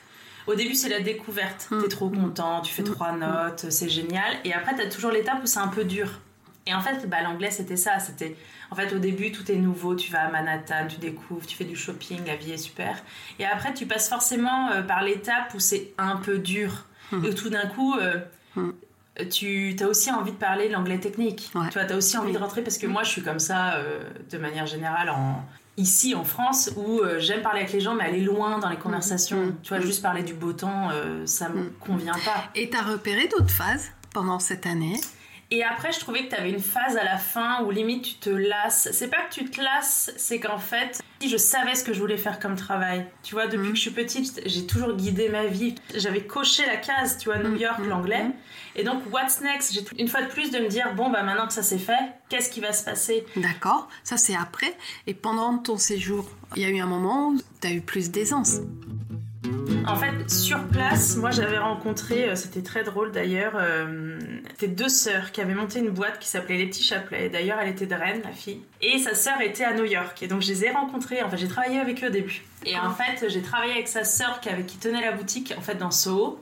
Au 0.47 0.55
début, 0.55 0.75
c'est 0.75 0.89
la 0.89 0.99
découverte. 0.99 1.67
Mhm. 1.71 1.81
T'es 1.83 1.87
trop 1.89 2.09
content, 2.09 2.61
tu 2.61 2.73
fais 2.73 2.83
trois 2.83 3.11
notes, 3.13 3.65
c'est 3.69 3.89
génial. 3.89 4.33
Et 4.43 4.53
après, 4.53 4.75
t'as 4.75 4.89
toujours 4.89 5.11
l'étape 5.11 5.39
où 5.43 5.45
c'est 5.45 5.59
un 5.59 5.67
peu 5.67 5.83
dur. 5.83 6.19
Et 6.67 6.73
en 6.75 6.81
fait, 6.81 7.07
bah, 7.09 7.21
l'anglais, 7.23 7.49
c'était 7.51 7.75
ça. 7.77 7.97
C'était, 7.99 8.35
en 8.69 8.75
fait, 8.75 8.93
au 8.93 8.99
début, 8.99 9.31
tout 9.31 9.51
est 9.51 9.55
nouveau. 9.55 9.95
Tu 9.95 10.11
vas 10.11 10.21
à 10.27 10.29
Manhattan, 10.29 10.87
tu 10.87 10.97
découvres, 10.97 11.45
tu 11.47 11.55
fais 11.57 11.63
du 11.65 11.75
shopping, 11.75 12.19
la 12.27 12.35
vie 12.35 12.51
est 12.51 12.57
super. 12.57 12.95
Et 13.39 13.45
après, 13.45 13.73
tu 13.73 13.85
passes 13.87 14.07
forcément 14.09 14.69
euh, 14.69 14.81
par 14.83 15.03
l'étape 15.03 15.53
où 15.55 15.59
c'est 15.59 15.91
un 15.97 16.17
peu 16.17 16.37
dur. 16.37 16.85
Mhm. 17.11 17.25
Et 17.25 17.29
où 17.29 17.33
tout 17.33 17.49
d'un 17.49 17.65
coup, 17.67 17.95
euh, 17.97 18.19
tu 19.29 19.75
as 19.79 19.87
aussi 19.87 20.11
envie 20.11 20.31
de 20.31 20.37
parler 20.37 20.69
l'anglais 20.69 20.99
technique. 20.99 21.51
Ouais. 21.55 21.67
Tu 21.71 21.79
vois, 21.79 21.87
as 21.91 21.95
aussi 21.95 22.17
envie 22.17 22.27
Oui. 22.27 22.33
de 22.33 22.37
rentrer 22.39 22.61
parce 22.61 22.77
que 22.77 22.87
moi, 22.87 23.03
je 23.03 23.09
suis 23.09 23.21
comme 23.23 23.39
ça 23.39 23.75
euh, 23.75 24.03
de 24.31 24.37
manière 24.37 24.65
générale 24.67 25.09
en 25.09 25.43
ici 25.77 26.15
en 26.15 26.23
France 26.23 26.71
où 26.75 26.99
euh, 26.99 27.19
j'aime 27.19 27.41
parler 27.41 27.61
avec 27.61 27.73
les 27.73 27.79
gens 27.79 27.95
mais 27.95 28.03
aller 28.03 28.21
loin 28.21 28.59
dans 28.59 28.69
les 28.69 28.77
conversations. 28.77 29.37
Mhm. 29.47 29.55
Tu 29.63 29.69
vois, 29.69 29.79
Mhm. 29.79 29.85
juste 29.85 30.01
parler 30.01 30.23
du 30.23 30.33
beau 30.33 30.53
temps, 30.53 30.89
euh, 30.91 31.25
ça 31.25 31.49
me 31.49 31.63
Mhm. 31.63 31.71
convient 31.79 32.17
pas. 32.25 32.43
Et 32.55 32.69
t'as 32.69 32.81
repéré 32.83 33.27
d'autres 33.27 33.49
phases 33.51 33.91
pendant 34.13 34.39
cette 34.39 34.65
année? 34.65 34.99
Et 35.53 35.63
après, 35.63 35.91
je 35.91 35.99
trouvais 35.99 36.25
que 36.25 36.29
tu 36.29 36.35
avais 36.39 36.51
une 36.51 36.61
phase 36.61 36.95
à 36.95 37.03
la 37.03 37.17
fin 37.17 37.63
où 37.63 37.71
limite 37.71 38.03
tu 38.03 38.13
te 38.15 38.29
lasses. 38.29 38.87
C'est 38.93 39.09
pas 39.09 39.21
que 39.29 39.33
tu 39.33 39.45
te 39.49 39.59
lasses, 39.61 40.11
c'est 40.15 40.39
qu'en 40.39 40.59
fait, 40.59 41.01
je 41.29 41.37
savais 41.37 41.75
ce 41.75 41.83
que 41.83 41.93
je 41.93 41.99
voulais 41.99 42.17
faire 42.17 42.39
comme 42.39 42.55
travail. 42.55 43.05
Tu 43.23 43.35
vois, 43.35 43.47
depuis 43.47 43.67
Mhm. 43.67 43.69
que 43.71 43.75
je 43.75 43.81
suis 43.81 43.91
petite, 43.91 44.41
j'ai 44.45 44.65
toujours 44.65 44.95
guidé 44.95 45.29
ma 45.29 45.45
vie. 45.45 45.75
J'avais 45.95 46.21
coché 46.23 46.65
la 46.65 46.77
case, 46.77 47.17
tu 47.17 47.29
vois, 47.29 47.37
New 47.39 47.49
Mhm. 47.51 47.57
York, 47.57 47.79
Mhm. 47.79 47.89
l'anglais. 47.89 48.25
Et 48.75 48.83
donc, 48.83 49.03
what's 49.11 49.41
next? 49.41 49.73
J'ai 49.73 49.81
une 49.99 50.07
fois 50.07 50.21
de 50.21 50.27
plus 50.27 50.49
de 50.51 50.59
me 50.59 50.67
dire, 50.67 50.93
bon, 50.95 51.09
bah 51.09 51.23
maintenant 51.23 51.47
que 51.47 51.53
ça 51.53 51.63
s'est 51.63 51.77
fait, 51.77 51.99
qu'est-ce 52.29 52.49
qui 52.49 52.61
va 52.61 52.71
se 52.73 52.83
passer? 52.85 53.25
D'accord, 53.35 53.89
ça 54.03 54.15
c'est 54.17 54.35
après. 54.35 54.75
Et 55.07 55.13
pendant 55.13 55.57
ton 55.57 55.77
séjour, 55.77 56.29
il 56.55 56.61
y 56.61 56.65
a 56.65 56.69
eu 56.69 56.79
un 56.79 56.85
moment 56.85 57.29
où 57.29 57.37
tu 57.61 57.67
as 57.67 57.71
eu 57.71 57.81
plus 57.81 58.11
d'aisance. 58.11 58.59
En 59.87 59.95
fait, 59.95 60.29
sur 60.29 60.63
place, 60.67 61.15
moi 61.15 61.31
j'avais 61.31 61.57
rencontré, 61.57 62.29
euh, 62.29 62.35
c'était 62.35 62.61
très 62.61 62.83
drôle 62.83 63.11
d'ailleurs, 63.11 63.53
euh, 63.55 64.19
c'était 64.51 64.67
deux 64.67 64.89
sœurs 64.89 65.31
qui 65.31 65.41
avaient 65.41 65.55
monté 65.55 65.79
une 65.79 65.89
boîte 65.89 66.19
qui 66.19 66.27
s'appelait 66.27 66.57
Les 66.57 66.67
Petits 66.67 66.83
Chapelets. 66.83 67.29
D'ailleurs, 67.29 67.59
elle 67.61 67.69
était 67.69 67.85
de 67.85 67.95
Rennes, 67.95 68.21
la 68.23 68.31
fille. 68.31 68.61
Et 68.81 68.99
sa 68.99 69.15
sœur 69.15 69.41
était 69.41 69.63
à 69.63 69.73
New 69.73 69.85
York. 69.85 70.21
Et 70.23 70.27
donc 70.27 70.41
je 70.41 70.49
les 70.49 70.65
ai 70.65 70.71
rencontrées, 70.71 71.23
enfin 71.23 71.37
j'ai 71.37 71.47
travaillé 71.47 71.79
avec 71.79 72.03
eux 72.03 72.07
au 72.07 72.11
début. 72.11 72.43
Et 72.65 72.77
en 72.77 72.91
fait, 72.91 73.27
j'ai 73.29 73.41
travaillé 73.41 73.73
avec 73.73 73.87
sa 73.87 74.03
sœur 74.03 74.39
qui, 74.39 74.49
avait, 74.49 74.63
qui 74.63 74.77
tenait 74.77 75.01
la 75.01 75.11
boutique 75.11 75.53
en 75.57 75.61
fait 75.61 75.75
dans 75.75 75.91
Soho. 75.91 76.39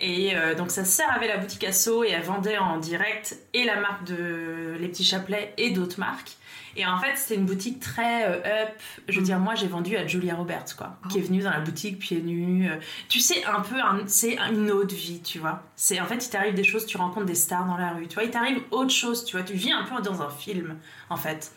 Et 0.00 0.36
euh, 0.36 0.54
donc 0.54 0.70
sa 0.70 0.84
sœur 0.84 1.10
avait 1.10 1.26
la 1.28 1.38
boutique 1.38 1.64
à 1.64 1.72
Soho 1.72 2.04
et 2.04 2.10
elle 2.10 2.22
vendait 2.22 2.56
en 2.58 2.78
direct 2.78 3.36
et 3.52 3.64
la 3.64 3.80
marque 3.80 4.04
de 4.04 4.76
Les 4.78 4.88
Petits 4.88 5.04
Chapelets 5.04 5.52
et 5.58 5.70
d'autres 5.70 5.98
marques. 5.98 6.36
Et 6.76 6.86
en 6.86 6.98
fait, 6.98 7.16
c'était 7.16 7.34
une 7.34 7.46
boutique 7.46 7.80
très 7.80 8.24
euh, 8.28 8.64
up. 8.64 8.68
Je 9.08 9.14
veux 9.14 9.20
Mhm. 9.20 9.24
dire, 9.26 9.38
moi, 9.40 9.56
j'ai 9.56 9.66
vendu 9.66 9.96
à 9.96 10.06
Julia 10.06 10.36
Roberts, 10.36 10.76
quoi, 10.76 10.96
Oh. 11.04 11.08
qui 11.08 11.18
est 11.18 11.22
venue 11.22 11.40
dans 11.40 11.50
la 11.50 11.58
boutique 11.58 11.98
pieds 11.98 12.20
nus. 12.20 12.70
euh, 12.70 12.76
tu 13.08 13.18
sais, 13.18 13.42
un 13.46 13.60
peu, 13.62 13.74
un- 13.80 14.06
c'est 14.06 14.36
une 14.52 14.70
autre 14.70 14.94
vie, 14.94 15.20
tu 15.20 15.40
vois. 15.40 15.64
C'est 15.74 15.98
en 16.00 16.06
fait, 16.06 16.24
il 16.24 16.30
t'arrive 16.30 16.54
des 16.54 16.62
choses, 16.62 16.86
tu 16.86 16.96
rencontres 16.96 17.26
des 17.26 17.34
stars 17.34 17.66
dans 17.66 17.76
la 17.76 17.90
rue, 17.90 18.06
tu 18.06 18.14
vois. 18.14 18.22
Il 18.22 18.30
t'arrive 18.30 18.60
autre 18.70 18.92
chose, 18.92 19.24
tu 19.24 19.36
vois. 19.36 19.44
Tu 19.44 19.54
vis 19.54 19.72
un 19.72 19.82
peu 19.82 20.00
dans 20.00 20.22
un 20.22 20.30
film, 20.30 20.78
en 21.10 21.16
fait. 21.16 21.50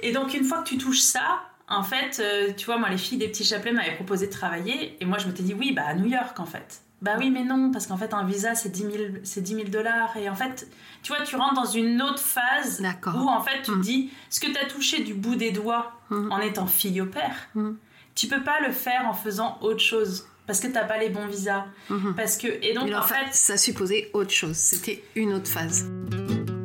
Et 0.00 0.10
donc, 0.10 0.34
une 0.34 0.42
fois 0.44 0.62
que 0.62 0.68
tu 0.68 0.78
touches 0.78 1.00
ça, 1.02 1.42
en 1.68 1.84
fait, 1.84 2.18
euh, 2.18 2.52
tu 2.56 2.66
vois, 2.66 2.78
moi, 2.78 2.88
les 2.88 2.98
filles 2.98 3.18
des 3.18 3.28
petits 3.28 3.44
chapelets 3.44 3.72
m'avaient 3.72 3.94
proposé 3.94 4.26
de 4.26 4.32
travailler, 4.32 4.96
et 5.00 5.04
moi, 5.04 5.18
je 5.18 5.28
m'étais 5.28 5.44
dit 5.44 5.54
oui, 5.54 5.70
bah 5.72 5.84
à 5.86 5.94
New 5.94 6.06
York, 6.06 6.40
en 6.40 6.46
fait. 6.46 6.80
Bah 7.02 7.16
oui, 7.18 7.30
mais 7.30 7.44
non, 7.44 7.70
parce 7.70 7.86
qu'en 7.86 7.96
fait, 7.98 8.14
un 8.14 8.24
visa, 8.24 8.54
c'est 8.54 8.70
10 8.70 8.80
000 8.80 8.92
c'est 9.22 9.42
10 9.42 9.54
000 9.54 9.68
dollars. 9.68 10.16
Et 10.16 10.28
en 10.30 10.34
fait, 10.34 10.66
tu 11.02 11.12
vois, 11.12 11.22
tu 11.24 11.36
rentres 11.36 11.54
dans 11.54 11.66
une 11.66 12.00
autre 12.00 12.18
phase 12.18 12.82
où 13.14 13.28
en 13.28 13.42
fait 13.42 13.58
tu 13.62 13.70
te 13.72 13.76
Mm. 13.76 13.80
dis 13.82 14.10
ce 14.30 14.40
que 14.40 14.46
tu 14.46 14.56
as 14.58 14.64
touché 14.66 15.02
du 15.04 15.12
bout 15.14 15.34
des 15.36 15.50
doigts 15.52 15.92
Mm. 16.10 16.32
en 16.32 16.38
étant 16.40 16.66
fille 16.66 17.00
au 17.02 17.06
père, 17.06 17.36
Mm. 17.54 17.72
tu 18.14 18.28
peux 18.28 18.42
pas 18.42 18.60
le 18.66 18.72
faire 18.72 19.06
en 19.06 19.12
faisant 19.12 19.58
autre 19.60 19.80
chose 19.80 20.26
parce 20.46 20.60
que 20.60 20.68
t'as 20.68 20.84
pas 20.84 20.96
les 20.96 21.10
bons 21.10 21.26
visas. 21.26 21.66
Mhm. 21.90 22.14
Parce 22.16 22.36
que 22.38 22.46
et 22.46 22.72
donc 22.72 22.90
en 22.94 23.02
fait, 23.02 23.14
fait, 23.26 23.34
ça 23.34 23.56
supposait 23.56 24.10
autre 24.14 24.30
chose. 24.30 24.56
C'était 24.56 25.02
une 25.16 25.32
autre 25.34 25.48
phase. 25.50 25.90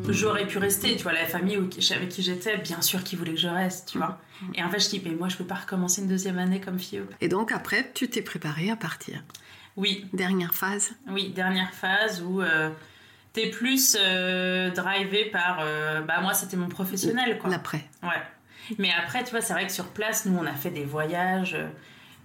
j'aurais 0.09 0.45
pu 0.45 0.57
rester. 0.57 0.95
Tu 0.95 1.03
vois 1.03 1.13
la 1.13 1.25
famille 1.25 1.55
avec 1.55 2.09
qui 2.09 2.21
j'étais, 2.21 2.57
bien 2.57 2.81
sûr 2.81 3.03
qu'ils 3.03 3.17
voulaient 3.17 3.33
que 3.33 3.39
je 3.39 3.47
reste, 3.47 3.89
tu 3.91 3.97
vois. 3.97 4.19
Et 4.55 4.63
en 4.63 4.69
fait 4.69 4.79
je 4.79 4.89
dis 4.89 5.01
mais 5.03 5.11
moi 5.11 5.29
je 5.29 5.37
peux 5.37 5.45
pas 5.45 5.55
recommencer 5.55 6.01
une 6.01 6.07
deuxième 6.07 6.37
année 6.37 6.59
comme 6.59 6.77
fille 6.79 6.99
au 6.99 7.05
père. 7.05 7.17
Et 7.21 7.27
donc 7.27 7.51
après, 7.51 7.91
tu 7.93 8.09
t'es 8.09 8.21
préparé 8.21 8.69
à 8.71 8.75
partir. 8.75 9.23
Oui, 9.77 10.05
Dernière 10.13 10.53
phase. 10.53 10.91
oui, 11.07 11.29
dernière 11.29 11.73
phase 11.73 12.21
où 12.21 12.41
euh, 12.41 12.69
T'es 13.33 13.49
plus 13.49 13.95
euh, 13.99 14.69
drivé 14.71 15.25
par. 15.25 15.59
euh, 15.61 16.01
bah, 16.01 16.19
moi, 16.21 16.33
c'était 16.33 16.57
mon 16.57 16.67
professionnel, 16.67 17.39
quoi. 17.39 17.49
L'après. 17.49 17.85
Ouais. 18.03 18.21
Mais 18.77 18.91
après, 18.91 19.23
tu 19.23 19.31
vois, 19.31 19.41
c'est 19.41 19.53
vrai 19.53 19.65
que 19.65 19.71
sur 19.71 19.87
place, 19.87 20.25
nous, 20.25 20.37
on 20.37 20.45
a 20.45 20.51
fait 20.53 20.69
des 20.71 20.83
voyages. 20.83 21.53
euh, 21.55 21.69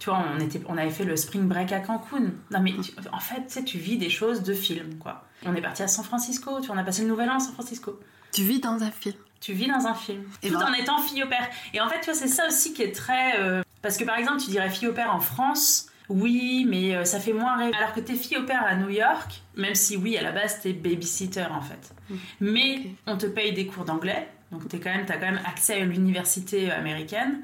Tu 0.00 0.11
vois, 0.11 0.25
on, 0.35 0.41
était, 0.41 0.61
on 0.69 0.76
avait 0.76 0.91
fait 0.91 1.05
le 1.05 1.17
spring 1.17 1.47
break 1.47 1.71
à 1.73 1.79
Cancun. 1.81 2.33
Non, 2.50 2.61
mais 2.61 2.73
tu- 2.83 2.93
en 3.12 3.21
fait, 3.21 3.37
tu 3.47 3.53
sais, 3.53 3.65
tu 3.65 3.79
vis 3.79 3.97
des 3.99 4.11
choses 4.11 4.43
de 4.43 4.53
film, 4.53 4.99
quoi. 4.99 5.25
On 5.45 5.55
est 5.55 5.61
parti 5.62 5.83
à 5.85 5.88
San 5.88 6.05
Francisco, 6.05 6.61
tu 6.61 6.67
vois, 6.67 6.75
on 6.76 6.79
a 6.79 6.85
passé 6.85 7.03
le 7.03 7.09
nouvel 7.09 7.31
an 7.31 7.37
à 7.37 7.41
San 7.41 7.53
Francisco. 7.55 8.00
Tu 8.33 8.43
vis 8.43 8.59
dans 8.61 8.83
un 8.83 8.91
film. 8.91 9.15
Tu 9.41 9.53
vis 9.53 9.69
dans 9.69 9.87
un 9.87 9.95
film, 9.95 10.25
Et 10.43 10.49
tout 10.50 10.59
ben- 10.59 10.67
en 10.67 10.73
étant 10.73 10.99
fille 11.00 11.23
au 11.23 11.29
père. 11.29 11.49
Et 11.73 11.81
en 11.81 11.88
fait, 11.88 12.00
tu 12.00 12.07
vois, 12.07 12.15
c'est 12.15 12.26
ça 12.29 12.47
aussi 12.49 12.75
qui 12.75 12.83
est 12.83 12.93
très. 12.95 13.62
Parce 13.81 13.97
que 13.97 14.05
par 14.05 14.17
exemple, 14.19 14.41
tu 14.43 14.50
dirais 14.50 14.69
fille 14.71 14.88
au 14.88 14.93
père 14.93 15.15
en 15.15 15.21
France. 15.21 15.87
Oui, 16.09 16.67
mais 16.69 16.95
euh, 16.95 17.05
ça 17.05 17.19
fait 17.19 17.33
moins 17.33 17.57
rêver. 17.57 17.77
Alors 17.77 17.93
que 17.93 18.01
t'es 18.01 18.15
fille 18.15 18.37
au 18.37 18.45
père 18.45 18.65
à 18.65 18.77
New 18.77 18.91
York, 18.91 19.43
même 19.57 19.75
si 19.75 19.97
oui, 19.97 20.17
à 20.17 20.23
la 20.23 20.33
base, 20.33 20.61
t'es 20.61 20.73
babysitter 20.73 21.47
en 21.51 21.61
fait. 21.61 21.93
Mm. 22.09 22.15
Mais 22.41 22.81
on 23.07 23.17
te 23.17 23.27
paye 23.27 23.53
des 23.53 23.67
cours 23.67 23.85
d'anglais, 23.85 24.29
donc 24.53 24.69
t'es 24.69 24.79
quand 24.79 24.95
même, 24.95 25.07
t'as 25.07 25.17
quand 25.17 25.33
même 25.33 25.41
accès 25.47 25.81
à 25.81 25.85
l'université 25.85 26.71
américaine. 26.71 27.43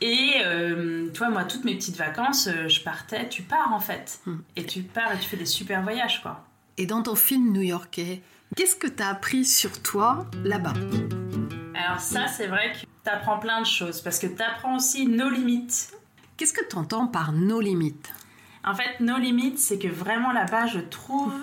Et 0.00 0.32
euh, 0.44 1.08
tu 1.12 1.18
vois, 1.18 1.30
moi, 1.30 1.44
toutes 1.44 1.64
mes 1.64 1.74
petites 1.74 1.96
vacances, 1.96 2.48
euh, 2.48 2.68
je 2.68 2.82
partais, 2.82 3.28
tu 3.28 3.42
pars 3.42 3.72
en 3.72 3.80
fait. 3.80 4.20
Mm. 4.26 4.36
Et 4.56 4.66
tu 4.66 4.82
pars 4.82 5.12
et 5.12 5.18
tu 5.18 5.28
fais 5.28 5.36
des 5.36 5.46
super 5.46 5.82
voyages, 5.82 6.20
quoi. 6.22 6.44
Et 6.76 6.86
dans 6.86 7.02
ton 7.02 7.14
film 7.14 7.52
new-yorkais, 7.52 8.20
qu'est-ce 8.56 8.76
que 8.76 8.88
t'as 8.88 9.08
appris 9.08 9.44
sur 9.44 9.80
toi 9.80 10.26
là-bas? 10.44 10.74
Alors 11.74 12.00
ça, 12.00 12.26
c'est 12.26 12.48
vrai 12.48 12.72
que 12.72 12.86
t'apprends 13.04 13.38
plein 13.38 13.60
de 13.60 13.66
choses, 13.66 14.00
parce 14.00 14.18
que 14.18 14.26
t'apprends 14.26 14.76
aussi 14.76 15.06
nos 15.06 15.30
limites. 15.30 15.92
Qu'est-ce 16.36 16.52
que 16.52 16.64
tu 16.68 16.76
entends 16.76 17.06
par 17.06 17.32
nos 17.32 17.60
limites? 17.60 18.12
En 18.64 18.74
fait, 18.74 19.00
nos 19.00 19.18
limites, 19.18 19.58
c'est 19.58 19.78
que 19.78 19.88
vraiment 19.88 20.32
là-bas, 20.32 20.66
je 20.66 20.80
trouve 20.80 21.42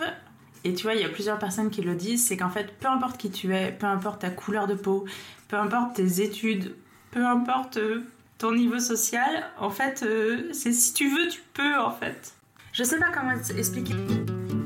et 0.63 0.74
tu 0.74 0.83
vois, 0.83 0.93
il 0.93 1.01
y 1.01 1.05
a 1.05 1.10
plusieurs 1.10 1.39
personnes 1.39 1.71
qui 1.71 1.81
le 1.81 1.95
disent, 1.95 2.25
c'est 2.25 2.38
qu'en 2.38 2.50
fait, 2.50 2.77
peu 2.79 2.88
importe 2.88 3.17
qui 3.17 3.31
tu 3.31 3.53
es, 3.55 3.71
peu 3.71 3.88
importe 3.88 4.21
ta 4.21 4.29
couleur 4.29 4.67
de 4.67 4.75
peau, 4.75 5.05
peu 5.48 5.57
importe 5.57 5.95
tes 5.95 6.21
études, 6.21 6.75
peu 7.10 7.25
importe 7.25 7.77
euh, 7.77 8.03
ton 8.38 8.53
niveau 8.53 8.79
social, 8.79 9.50
en 9.60 9.71
fait, 9.71 10.03
euh, 10.03 10.50
c'est 10.53 10.71
si 10.71 10.93
tu 10.93 11.10
veux, 11.10 11.27
tu 11.29 11.41
peux, 11.53 11.79
en 11.79 11.91
fait. 11.91 12.33
Je 12.74 12.83
sais 12.83 13.00
pas 13.00 13.12
comment 13.12 13.31
expliquer. 13.31 13.95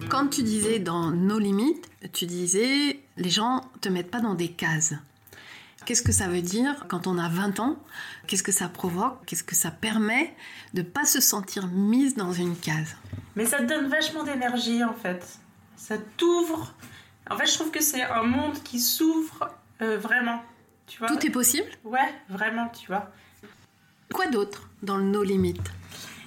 Quand 0.10 0.28
tu 0.28 0.44
disais 0.44 0.80
dans 0.80 1.12
nos 1.12 1.40
limites, 1.40 1.90
tu 2.14 2.26
disais 2.26 3.00
les 3.18 3.30
gens 3.30 3.62
te 3.82 3.90
mettent 3.90 4.12
pas 4.12 4.22
dans 4.22 4.36
des 4.36 4.50
cases. 4.50 4.94
Qu'est-ce 5.86 6.02
que 6.02 6.12
ça 6.12 6.28
veut 6.28 6.42
dire 6.42 6.86
quand 6.88 7.06
on 7.06 7.18
a 7.20 7.30
20 7.30 7.60
ans? 7.60 7.78
Qu'est-ce 8.28 8.44
que 8.44 8.52
ça 8.52 8.68
provoque? 8.70 9.24
Qu'est-ce 9.26 9.44
que 9.44 9.56
ça 9.56 9.70
permet 9.70 10.36
de 10.74 10.82
pas 10.82 11.06
se 11.06 11.22
sentir 11.22 11.68
mise 11.68 12.16
dans 12.16 12.34
une 12.34 12.56
case? 12.58 12.96
Mais 13.36 13.46
ça 13.46 13.60
te 13.60 13.64
donne 13.66 13.88
vachement 13.88 14.24
d'énergie 14.24 14.84
en 14.84 14.94
fait. 14.94 15.40
Ça 15.78 15.98
t'ouvre. 16.18 16.74
En 17.30 17.38
fait, 17.38 17.46
je 17.46 17.54
trouve 17.54 17.72
que 17.72 17.82
c'est 17.82 18.02
un 18.04 18.24
monde 18.24 18.62
qui 18.64 18.80
s'ouvre 18.80 19.50
euh, 19.82 19.98
vraiment. 19.98 20.42
Tu 20.88 20.98
vois? 21.00 21.08
Tout 21.08 21.24
est 21.26 21.32
possible? 21.32 21.68
Ouais, 21.84 22.14
vraiment, 22.30 22.68
tu 22.70 22.88
vois. 22.88 23.12
Quoi 24.14 24.28
d'autre 24.28 24.70
dans 24.82 24.98
le 24.98 25.04
no 25.04 25.24
limit 25.24 25.60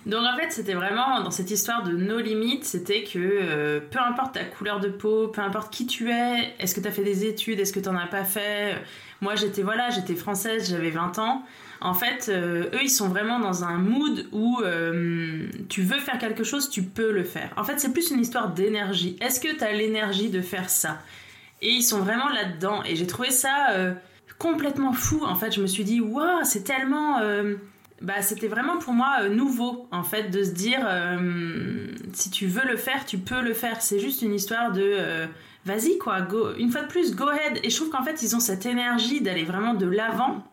donc 0.09 0.25
en 0.25 0.37
fait, 0.39 0.51
c'était 0.51 0.73
vraiment 0.73 1.21
dans 1.21 1.31
cette 1.31 1.51
histoire 1.51 1.83
de 1.83 1.93
nos 1.93 2.19
limites, 2.19 2.65
c'était 2.65 3.05
que 3.05 3.19
euh, 3.19 3.79
peu 3.79 3.99
importe 4.01 4.35
ta 4.35 4.45
couleur 4.45 4.81
de 4.81 4.89
peau, 4.89 5.29
peu 5.29 5.43
importe 5.43 5.71
qui 5.71 5.87
tu 5.87 6.11
es, 6.11 6.55
est-ce 6.59 6.75
que 6.75 6.81
tu 6.81 6.89
as 6.89 6.93
fait 6.93 7.05
des 7.05 7.27
études, 7.27 7.61
est-ce 7.61 7.75
que 7.75 7.81
tu 7.81 7.91
n'en 7.91 7.99
as 7.99 8.07
pas 8.07 8.25
fait? 8.25 8.75
Moi, 9.21 9.35
j'étais 9.35 9.61
voilà, 9.63 9.91
j'étais 9.91 10.15
française, 10.15 10.71
j'avais 10.71 10.89
20 10.89 11.19
ans. 11.19 11.43
En 11.83 11.93
fait, 11.93 12.31
euh, 12.31 12.71
eux, 12.73 12.83
ils 12.83 12.91
sont 12.91 13.09
vraiment 13.09 13.39
dans 13.39 13.65
un 13.65 13.77
mood 13.77 14.27
où 14.33 14.63
euh, 14.63 15.47
tu 15.69 15.83
veux 15.83 15.99
faire 15.99 16.19
quelque 16.19 16.43
chose, 16.43 16.71
tu 16.71 16.83
peux 16.83 17.13
le 17.13 17.23
faire. 17.23 17.53
En 17.59 17.65
fait, 17.65 17.79
c'est 17.79 17.93
plus 17.93 18.11
une 18.11 18.21
histoire 18.21 18.49
d'énergie. 18.49 19.19
Est-ce 19.21 19.39
que 19.41 19.55
tu 19.55 19.63
as 19.63 19.73
l'énergie 19.73 20.31
de 20.31 20.41
faire 20.41 20.71
ça? 20.71 21.01
Et 21.61 21.69
ils 21.69 21.83
sont 21.83 21.99
vraiment 21.99 22.31
là-dedans. 22.31 22.83
Et 22.85 22.97
j'ai 22.97 23.07
trouvé 23.07 23.31
ça 23.31 23.95
complètement 24.39 24.93
fou. 24.95 25.23
En 25.27 25.35
fait, 25.35 25.53
je 25.53 25.61
me 25.61 25.67
suis 25.67 25.85
dit, 25.85 26.01
waouh, 26.01 26.45
c'est 26.45 26.63
tellement 26.63 27.19
bah, 28.01 28.23
c'était 28.23 28.49
vraiment 28.49 28.79
pour 28.79 28.93
moi 28.93 29.19
euh, 29.23 29.29
nouveau 29.29 29.89
en 29.91 30.05
fait 30.05 30.31
de 30.31 30.45
se 30.45 30.51
dire 30.51 30.81
euh, 30.85 31.89
si 32.13 32.31
tu 32.31 32.47
veux 32.47 32.67
le 32.67 32.77
faire 32.77 33.05
tu 33.05 33.19
peux 33.19 33.41
le 33.41 33.55
faire. 33.55 33.83
C'est 33.83 33.99
juste 33.99 34.23
une 34.23 34.35
histoire 34.35 34.73
de 34.73 34.83
euh, 34.83 35.27
vas-y 35.65 35.99
quoi 35.99 36.21
go 36.21 36.55
une 36.59 36.71
fois 36.71 36.83
de 36.83 36.89
plus 36.89 37.15
go 37.15 37.29
ahead. 37.29 37.61
Et 37.65 37.71
je 37.71 37.77
trouve 37.77 37.91
qu'en 37.91 38.05
fait 38.05 38.23
ils 38.23 38.37
ont 38.37 38.41
cette 38.41 38.67
énergie 38.67 39.21
d'aller 39.21 39.45
vraiment 39.45 39.75
de 39.75 39.87
l'avant 39.87 40.45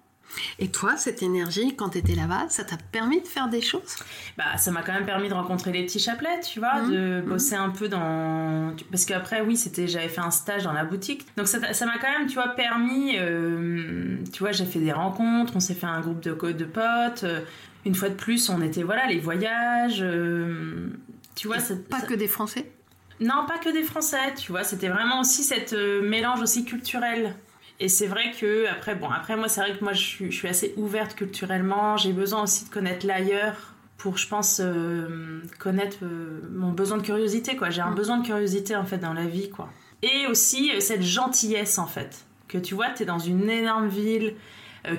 et 0.60 0.70
toi, 0.70 0.98
cette 0.98 1.24
énergie, 1.24 1.75
quand 1.75 1.89
tu 1.89 1.98
étais 1.98 2.15
là-bas, 2.15 2.46
ça 2.50 2.63
t'a 2.63 2.77
permis 2.91 3.22
de 3.22 3.27
faire 3.27 3.50
des 3.50 3.62
choses? 3.62 3.96
Bah, 4.38 4.58
ça 4.58 4.72
m'a 4.72 4.82
quand 4.82 4.94
même 4.94 5.05
permis 5.05 5.29
de 5.29 5.34
rencontrer 5.34 5.72
les 5.72 5.86
petits 5.86 6.00
chapelets, 6.00 6.39
tu 6.41 6.60
vois, 6.60 6.82
mmh. 6.82 6.91
de 6.91 7.22
mmh. 7.22 7.29
bosser 7.29 7.55
un 7.55 7.70
peu 7.70 7.88
dans. 7.88 8.74
Parce 8.91 9.05
qu'après, 9.05 9.41
oui, 9.41 9.58
c'était, 9.58 9.88
j'avais 9.88 10.10
fait 10.10 10.22
un 10.22 10.32
stage 10.32 10.63
dans 10.63 10.74
la 10.74 10.86
boutique. 10.86 11.25
Donc 11.38 11.48
ça, 11.48 11.60
m'a 11.60 11.98
quand 12.00 12.12
même, 12.20 12.27
tu 12.27 12.36
vois, 12.36 12.50
permis. 12.50 13.17
Euh, 13.17 14.17
tu 14.32 14.39
vois, 14.39 14.51
j'ai 14.51 14.65
fait 14.65 14.79
des 14.79 14.91
rencontres, 14.91 15.53
on 15.55 15.60
s'est 15.60 15.74
fait 15.74 15.88
un 15.88 16.01
groupe 16.01 16.22
de, 16.22 16.32
de 16.34 16.65
potes. 16.65 17.24
Euh, 17.24 17.41
une 17.86 17.96
fois 17.96 18.10
de 18.10 18.15
plus, 18.15 18.50
on 18.50 18.62
était, 18.62 18.84
voilà, 18.84 19.05
les 19.08 19.20
voyages. 19.20 20.01
Euh, 20.01 20.89
tu 21.36 21.48
vois, 21.48 21.58
pas 21.89 22.01
que 22.01 22.13
des 22.13 22.27
Français? 22.27 22.72
Non, 23.20 23.46
pas 23.48 23.58
que 23.60 23.70
des 23.70 23.84
Français, 23.84 24.34
tu 24.36 24.51
vois, 24.51 24.63
c'était 24.63 24.89
vraiment 24.89 25.22
aussi 25.22 25.44
cette 25.44 25.74
mélange 25.74 26.41
aussi 26.41 26.65
culturel. 26.65 27.36
Et 27.79 27.89
c'est 27.89 28.08
vrai 28.08 28.32
que 28.39 28.67
après, 28.67 28.96
bon, 28.96 29.10
après 29.10 29.36
moi, 29.36 29.50
c'est 29.50 29.62
vrai 29.62 29.77
que 29.77 29.84
moi, 29.84 29.94
je 29.94 30.29
suis, 30.29 30.48
assez 30.48 30.74
ouverte 30.77 31.15
culturellement. 31.15 31.98
J'ai 31.98 32.13
besoin 32.13 32.44
aussi 32.44 32.65
de 32.65 32.70
connaître 32.70 33.05
l'ailleurs 33.05 33.74
pour, 33.98 34.17
je 34.17 34.27
pense, 34.27 34.62
euh, 34.63 35.41
connaître 35.60 35.98
euh, 36.03 36.41
mon 36.51 36.72
besoin 36.72 36.98
de 36.98 37.03
curiosité, 37.03 37.55
quoi. 37.55 37.70
J'ai 37.70 37.82
un 37.82 37.91
mm. 37.91 37.96
besoin 37.96 38.17
de 38.20 38.25
curiosité 38.25 38.75
en 38.75 38.86
fait 38.86 38.98
dans 38.98 39.13
la 39.13 39.25
vie, 39.25 39.50
quoi. 39.50 39.70
Et 40.03 40.27
aussi 40.27 40.72
euh, 40.72 40.79
cette 40.79 41.01
gentillesse 41.01 41.77
en 41.77 41.88
fait, 41.88 42.25
que 42.48 42.58
tu 42.58 42.75
vois, 42.75 42.89
tu 42.91 43.03
es 43.03 43.05
dans 43.05 43.20
une 43.20 43.50
énorme 43.50 43.88
ville 43.88 44.36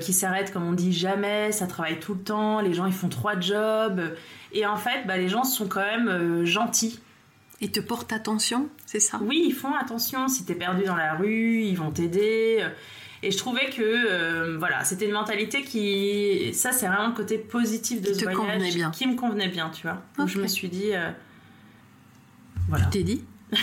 qui 0.00 0.12
s'arrête, 0.12 0.52
comme 0.52 0.66
on 0.66 0.72
dit, 0.72 0.92
jamais. 0.92 1.52
Ça 1.52 1.68
travaille 1.68 2.00
tout 2.00 2.14
le 2.14 2.20
temps. 2.20 2.60
Les 2.60 2.74
gens, 2.74 2.86
ils 2.86 2.92
font 2.92 3.08
trois 3.08 3.38
jobs. 3.38 4.16
Et 4.50 4.66
en 4.66 4.74
fait, 4.74 5.06
bah, 5.06 5.16
les 5.16 5.28
gens 5.28 5.44
sont 5.44 5.68
quand 5.68 5.78
même 5.78 6.44
gentils 6.44 6.98
ils 7.60 7.70
te 7.70 7.80
portent 7.80 8.12
attention, 8.12 8.68
c'est 8.84 9.00
ça? 9.00 9.18
Oui, 9.22 9.44
ils 9.46 9.54
font 9.54 9.74
attention. 9.74 10.28
Si 10.28 10.44
t'es 10.44 10.54
perdu 10.54 10.84
dans 10.84 10.96
la 10.96 11.14
rue, 11.14 11.62
ils 11.62 11.76
vont 11.76 11.90
t'aider. 11.90 12.66
Et 13.22 13.30
je 13.30 13.38
trouvais 13.38 13.70
que 13.70 13.82
euh, 13.82 14.56
voilà, 14.58 14.84
c'était 14.84 15.06
une 15.06 15.12
mentalité 15.12 15.62
qui, 15.62 16.52
ça, 16.52 16.72
c'est 16.72 16.86
vraiment 16.86 17.08
le 17.08 17.14
côté 17.14 17.38
positif 17.38 18.00
de 18.02 18.08
qui 18.08 18.14
ce 18.14 18.24
te 18.24 18.30
voyage, 18.30 18.74
bien. 18.74 18.90
qui 18.90 19.06
me 19.06 19.16
convenait 19.16 19.48
bien, 19.48 19.70
tu 19.70 19.82
vois. 19.82 20.02
Donc 20.18 20.28
je 20.28 20.38
me 20.38 20.46
suis 20.46 20.68
dit, 20.68 20.90
euh, 20.92 21.10
voilà. 22.68 22.84
Tu 22.86 22.90
t'es 22.98 23.02
dit? 23.04 23.24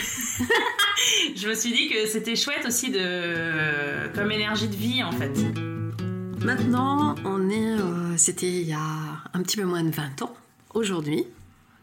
Je 1.36 1.50
me 1.50 1.54
suis 1.54 1.72
dit 1.72 1.90
que 1.90 2.08
c'était 2.08 2.36
chouette 2.36 2.66
aussi 2.66 2.90
de, 2.90 4.08
comme 4.16 4.32
énergie 4.32 4.68
de 4.68 4.76
vie 4.76 5.04
en 5.04 5.12
fait. 5.12 5.38
Maintenant, 6.44 7.16
on 7.26 7.50
est, 7.50 7.80
euh, 7.80 8.18
c'était 8.18 8.52
il 8.52 8.68
y 8.68 8.74
a 8.74 8.80
un 9.34 9.44
petit 9.44 9.58
peu 9.58 9.64
moins 9.64 9.84
de 9.84 9.92
20 9.92 10.22
ans. 10.22 10.34
Aujourd'hui, 10.74 11.26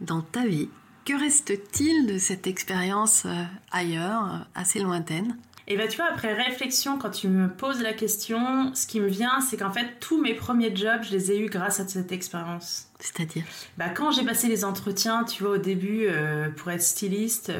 dans 0.00 0.22
ta 0.22 0.46
vie, 0.46 0.68
que 1.04 1.18
reste-t-il 1.18 2.06
de 2.06 2.18
cette 2.18 2.46
expérience 2.46 3.24
euh, 3.26 3.44
ailleurs, 3.72 4.24
euh, 4.24 4.38
assez 4.54 4.80
lointaine? 4.80 5.36
Et 5.66 5.76
bah 5.76 5.86
tu 5.86 5.98
vois, 5.98 6.06
après 6.10 6.32
réflexion, 6.32 6.98
quand 6.98 7.10
tu 7.10 7.28
me 7.28 7.48
poses 7.48 7.80
la 7.80 7.92
question, 7.92 8.74
ce 8.74 8.88
qui 8.88 8.98
me 8.98 9.06
vient, 9.06 9.40
c'est 9.40 9.56
qu'en 9.56 9.70
fait, 9.70 9.86
tous 10.00 10.20
mes 10.20 10.34
premiers 10.34 10.74
jobs, 10.74 11.02
je 11.02 11.12
les 11.12 11.30
ai 11.30 11.38
eus 11.38 11.48
grâce 11.48 11.78
à 11.78 11.86
cette 11.86 12.10
expérience. 12.10 12.88
C'est-à-dire? 12.98 13.44
Bah 13.78 13.88
quand 13.90 14.10
j'ai 14.10 14.24
passé 14.24 14.48
les 14.48 14.64
entretiens, 14.64 15.22
tu 15.22 15.44
vois, 15.44 15.52
au 15.52 15.58
début, 15.58 16.06
euh, 16.06 16.48
pour 16.50 16.72
être 16.72 16.82
styliste, 16.82 17.52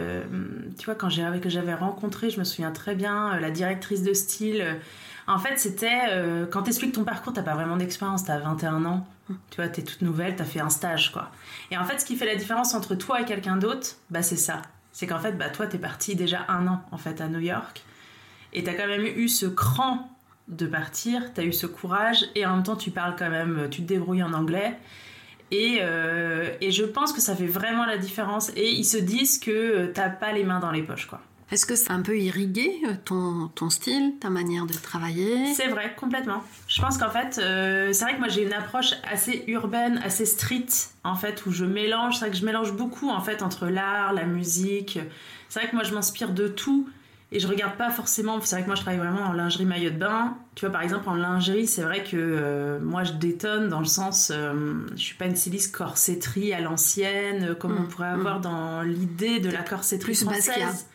tu 0.77 0.85
vois, 0.87 0.97
quand 0.97 1.09
j'avais 1.09 1.75
rencontré, 1.75 2.31
je 2.31 2.41
me 2.41 2.45
souviens 2.45 2.73
très 2.73 2.97
bien, 2.97 3.39
la 3.39 3.53
directrice 3.53 4.03
de 4.03 4.13
style, 4.13 4.81
en 5.29 5.39
fait, 5.39 5.57
c'était, 5.59 6.01
quand 6.51 6.65
tu 6.65 6.71
expliques 6.71 6.95
ton 6.95 7.05
parcours, 7.05 7.33
t'as 7.33 7.45
pas 7.45 7.55
vraiment 7.55 7.77
d'expérience, 7.77 8.25
t'as 8.25 8.41
21 8.41 8.85
ans. 8.87 9.07
Tu 9.51 9.57
vois, 9.57 9.69
t'es 9.69 9.83
toute 9.83 10.03
nouvelle, 10.03 10.37
t'as 10.37 10.45
fait 10.45 10.61
un 10.61 10.71
stage, 10.71 11.13
quoi. 11.13 11.31
Et 11.71 11.79
en 11.79 11.85
fait, 11.85 11.99
ce 11.99 12.05
qui 12.05 12.17
fait 12.17 12.27
la 12.27 12.37
différence 12.37 12.75
entre 12.75 12.95
toi 12.95 13.21
et 13.21 13.25
quelqu'un 13.25 13.57
d'autre, 13.57 13.97
bah, 14.11 14.23
c'est 14.23 14.37
ça. 14.37 14.63
C'est 14.93 15.07
qu'en 15.07 15.19
fait, 15.19 15.33
bah, 15.33 15.51
toi, 15.51 15.67
t'es 15.67 15.79
parti 15.79 16.17
déjà 16.17 16.45
un 16.49 16.67
an, 16.67 16.83
en 16.91 16.99
fait, 16.99 17.21
à 17.21 17.29
New 17.29 17.41
York. 17.41 17.83
Et 18.53 18.65
t'as 18.65 18.75
quand 18.75 18.87
même 18.87 19.05
eu 19.05 19.29
ce 19.29 19.47
cran 19.47 20.11
de 20.49 20.67
partir, 20.67 21.33
t'as 21.33 21.45
eu 21.45 21.53
ce 21.53 21.67
courage, 21.67 22.25
et 22.35 22.45
en 22.45 22.57
même 22.57 22.65
temps, 22.65 22.77
tu 22.77 22.91
parles 22.91 23.15
quand 23.17 23.31
même, 23.31 23.69
tu 23.71 23.83
te 23.83 23.87
débrouilles 23.87 24.23
en 24.23 24.33
anglais. 24.33 24.77
Et, 25.53 25.79
euh, 25.81 26.51
et 26.61 26.71
je 26.71 26.85
pense 26.85 27.13
que 27.13 27.21
ça 27.21 27.35
fait 27.35 27.47
vraiment 27.47 27.85
la 27.85 27.99
différence. 27.99 28.51
Et 28.57 28.71
ils 28.71 28.85
se 28.85 28.99
disent 28.99 29.39
que 29.39 29.87
t'as 29.87 30.09
pas 30.09 30.33
les 30.33 30.45
mains 30.45 30.61
dans 30.61 30.71
les 30.71 30.83
poches, 30.83 31.07
quoi. 31.07 31.21
Est-ce 31.51 31.67
que 31.67 31.75
c'est 31.75 31.91
un 31.91 32.03
peu 32.03 32.17
irrigué 32.17 32.81
euh, 32.87 32.95
ton, 33.05 33.49
ton 33.55 33.71
style, 33.71 34.15
ta 34.21 34.31
manière 34.31 34.67
de 34.67 34.73
travailler? 34.73 35.53
C'est 35.55 35.67
vrai, 35.67 35.95
complètement. 35.99 36.45
Je 36.69 36.81
pense 36.81 36.97
qu'en 36.97 37.11
fait, 37.11 37.41
euh, 37.43 37.93
c'est 37.93 38.05
vrai 38.05 38.15
que 38.15 38.21
moi 38.21 38.29
j'ai 38.29 38.45
une 38.45 38.53
approche 38.53 38.93
assez 39.11 39.45
urbaine, 39.49 40.01
assez 40.05 40.27
street, 40.27 40.67
en 41.03 41.17
fait, 41.17 41.45
où 41.47 41.51
je 41.51 41.65
mélange, 41.65 42.15
c'est 42.15 42.27
vrai 42.27 42.31
que 42.31 42.37
je 42.37 42.47
mélange 42.47 42.73
beaucoup 42.73 43.11
en 43.11 43.21
fait 43.21 43.43
entre 43.43 43.67
l'art, 43.67 44.13
la 44.13 44.27
musique. 44.27 45.01
C'est 45.49 45.61
vrai 45.61 45.69
que 45.69 45.75
moi 45.75 45.83
je 45.83 45.93
m'inspire 45.93 46.31
de 46.31 46.47
tout 46.47 46.89
et 47.33 47.41
je 47.41 47.49
regarde 47.49 47.77
pas 47.77 47.91
forcément. 47.91 48.41
C'est 48.41 48.55
vrai 48.55 48.63
que 48.63 48.69
moi 48.69 48.77
je 48.77 48.83
travaille 48.83 49.01
vraiment 49.01 49.23
en 49.23 49.33
lingerie 49.33 49.65
maillot 49.65 49.91
de 49.91 49.99
bain. 49.99 50.37
Tu 50.55 50.67
vois, 50.67 50.73
par 50.73 50.83
exemple, 50.83 51.09
en 51.09 51.15
lingerie, 51.15 51.67
c'est 51.67 51.83
vrai 51.83 52.05
que 52.05 52.17
euh, 52.17 52.79
moi 52.81 53.03
je 53.03 53.15
détonne 53.15 53.69
dans 53.69 53.81
le 53.81 53.87
sens, 53.87 54.31
je 54.31 55.03
suis 55.03 55.17
pas 55.17 55.27
une 55.27 55.35
styliste 55.35 55.75
corsetterie 55.75 56.53
à 56.53 56.61
l'ancienne, 56.61 57.57
comme 57.57 57.77
on 57.77 57.83
mm, 57.83 57.89
pourrait 57.89 58.09
avoir 58.09 58.39
mm. 58.39 58.43
dans 58.43 58.83
l'idée 58.83 59.41
de 59.41 59.51
la 59.51 59.63
corsetterie 59.63 60.13
Plus 60.13 60.25
française. 60.25 60.87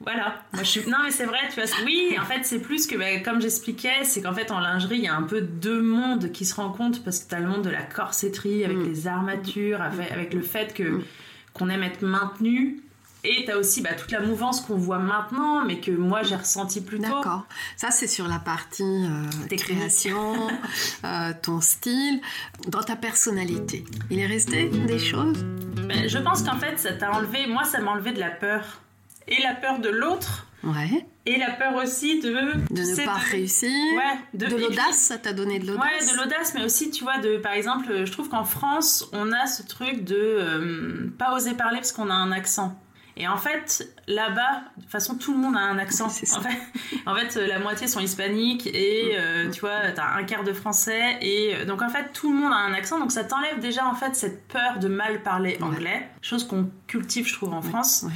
Voilà. 0.00 0.42
Moi, 0.54 0.62
je 0.62 0.68
suis... 0.68 0.86
Non, 0.88 0.98
mais 1.04 1.10
c'est 1.10 1.26
vrai, 1.26 1.38
tu 1.52 1.60
vois. 1.60 1.70
Oui, 1.84 2.16
en 2.18 2.24
fait, 2.24 2.40
c'est 2.44 2.60
plus 2.60 2.86
que, 2.86 2.96
bah, 2.96 3.20
comme 3.22 3.40
j'expliquais, 3.40 4.02
c'est 4.04 4.22
qu'en 4.22 4.32
fait, 4.32 4.50
en 4.50 4.58
lingerie, 4.58 4.96
il 4.96 5.04
y 5.04 5.08
a 5.08 5.14
un 5.14 5.22
peu 5.22 5.42
deux 5.42 5.82
mondes 5.82 6.32
qui 6.32 6.46
se 6.46 6.54
rencontrent 6.54 7.02
parce 7.02 7.18
que 7.18 7.28
tu 7.28 7.34
as 7.34 7.40
le 7.40 7.48
monde 7.48 7.62
de 7.62 7.70
la 7.70 7.82
corsetterie 7.82 8.64
avec 8.64 8.78
mm. 8.78 8.84
les 8.84 9.06
armatures, 9.06 9.82
avec, 9.82 10.32
le 10.32 10.40
fait 10.40 10.72
que 10.72 10.84
mm. 10.84 11.04
qu'on 11.52 11.68
aime 11.68 11.82
être 11.82 12.02
maintenu. 12.02 12.82
Et 13.22 13.44
tu 13.44 13.50
as 13.50 13.58
aussi 13.58 13.82
bah, 13.82 13.92
toute 13.92 14.10
la 14.12 14.20
mouvance 14.20 14.62
qu'on 14.62 14.78
voit 14.78 14.98
maintenant, 14.98 15.62
mais 15.66 15.78
que 15.78 15.90
moi 15.90 16.22
j'ai 16.22 16.36
ressenti 16.36 16.80
plus 16.80 16.96
tôt. 16.96 17.02
D'accord. 17.02 17.44
Ça, 17.76 17.90
c'est 17.90 18.06
sur 18.06 18.26
la 18.26 18.38
partie 18.38 18.82
euh, 18.82 19.56
création, 19.58 20.48
euh, 21.04 21.32
ton 21.42 21.60
style, 21.60 22.22
dans 22.68 22.82
ta 22.82 22.96
personnalité. 22.96 23.84
Il 24.10 24.18
est 24.18 24.26
resté 24.26 24.70
des 24.70 24.98
choses? 24.98 25.44
Ben, 25.86 26.08
Je 26.08 26.16
pense 26.16 26.42
qu'en 26.42 26.56
fait, 26.56 26.78
ça 26.78 26.94
t'a 26.94 27.12
enlevé, 27.12 27.46
moi, 27.46 27.64
ça 27.64 27.82
m'a 27.82 27.90
enlevé 27.90 28.12
de 28.12 28.20
la 28.20 28.30
peur 28.30 28.80
et 29.28 29.42
la 29.42 29.54
peur 29.54 29.78
de 29.78 29.88
l'autre. 29.88 30.46
Ouais. 30.62 31.06
Et 31.26 31.38
la 31.38 31.50
peur 31.52 31.74
aussi 31.76 32.20
de... 32.20 32.30
De 32.30 32.80
ne 32.80 33.04
pas 33.04 33.14
réussir. 33.14 33.70
Ouais. 33.70 34.18
De, 34.34 34.46
l'audace, 34.46 34.96
ça 34.96 35.18
t'a 35.18 35.32
donné 35.32 35.58
de 35.58 35.66
l'audace. 35.66 35.84
Ouais, 35.84 36.12
de 36.12 36.16
l'audace, 36.18 36.54
mais 36.54 36.64
aussi, 36.64 36.90
tu 36.90 37.04
vois, 37.04 37.18
de, 37.18 37.38
par 37.38 37.52
exemple, 37.52 38.04
je 38.04 38.12
trouve 38.12 38.28
qu'en 38.28 38.44
France, 38.44 39.08
on 39.12 39.32
a 39.32 39.46
ce 39.46 39.62
truc 39.62 40.04
de 40.04 40.16
euh, 40.16 41.10
pas 41.18 41.34
oser 41.34 41.54
parler 41.54 41.78
parce 41.78 41.92
qu'on 41.92 42.10
a 42.10 42.14
un 42.14 42.32
accent. 42.32 42.78
Et 43.20 43.28
en 43.28 43.36
fait, 43.36 43.86
là-bas, 44.06 44.62
de 44.76 44.82
toute 44.82 44.90
façon, 44.90 45.14
tout 45.16 45.32
le 45.32 45.38
monde 45.38 45.54
a 45.54 45.60
un 45.60 45.78
accent. 45.78 46.06
en, 46.06 46.08
fait, 46.08 46.58
en 47.04 47.14
fait, 47.14 47.36
la 47.36 47.58
moitié 47.58 47.86
sont 47.86 48.00
hispaniques 48.00 48.66
et 48.66 49.12
euh, 49.14 49.50
tu 49.50 49.60
vois, 49.60 49.90
t'as 49.94 50.14
un 50.16 50.24
quart 50.24 50.42
de 50.42 50.54
français. 50.54 51.18
Et 51.20 51.54
euh, 51.54 51.64
donc, 51.66 51.82
en 51.82 51.90
fait, 51.90 52.12
tout 52.14 52.32
le 52.32 52.38
monde 52.38 52.52
a 52.52 52.56
un 52.56 52.72
accent. 52.72 52.98
Donc, 52.98 53.12
ça 53.12 53.24
t'enlève 53.24 53.60
déjà, 53.60 53.86
en 53.86 53.94
fait, 53.94 54.16
cette 54.16 54.48
peur 54.48 54.78
de 54.78 54.88
mal 54.88 55.22
parler 55.22 55.58
anglais. 55.60 56.08
Chose 56.22 56.46
qu'on 56.46 56.70
cultive, 56.86 57.26
je 57.26 57.34
trouve, 57.34 57.52
en 57.52 57.60
France. 57.60 58.06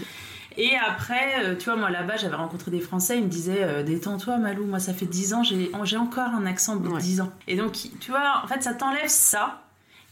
Et 0.57 0.77
après, 0.77 1.45
euh, 1.45 1.55
tu 1.57 1.65
vois, 1.65 1.77
moi 1.77 1.91
là-bas, 1.91 2.17
j'avais 2.17 2.37
rencontré 2.37 2.71
des 2.71 2.81
Français, 2.81 3.19
ils 3.19 3.25
me 3.25 3.29
disaient 3.29 3.63
euh, 3.65 3.83
Détends-toi, 3.83 4.39
Malou, 4.39 4.67
moi 4.67 4.79
ça 4.79 4.95
fait 4.95 5.07
10 5.07 5.35
ans, 5.35 5.43
j'ai 5.43 5.71
j'ai 5.85 5.97
encore 5.97 6.29
un 6.29 6.47
accent 6.47 6.77
de 6.77 6.89
Ouais. 6.89 7.01
10 7.01 7.21
ans. 7.23 7.33
Et 7.49 7.57
donc, 7.57 7.73
tu 8.01 8.11
vois, 8.11 8.41
en 8.43 8.47
fait, 8.47 8.63
ça 8.63 8.75
t'enlève 8.75 9.09
ça 9.09 9.61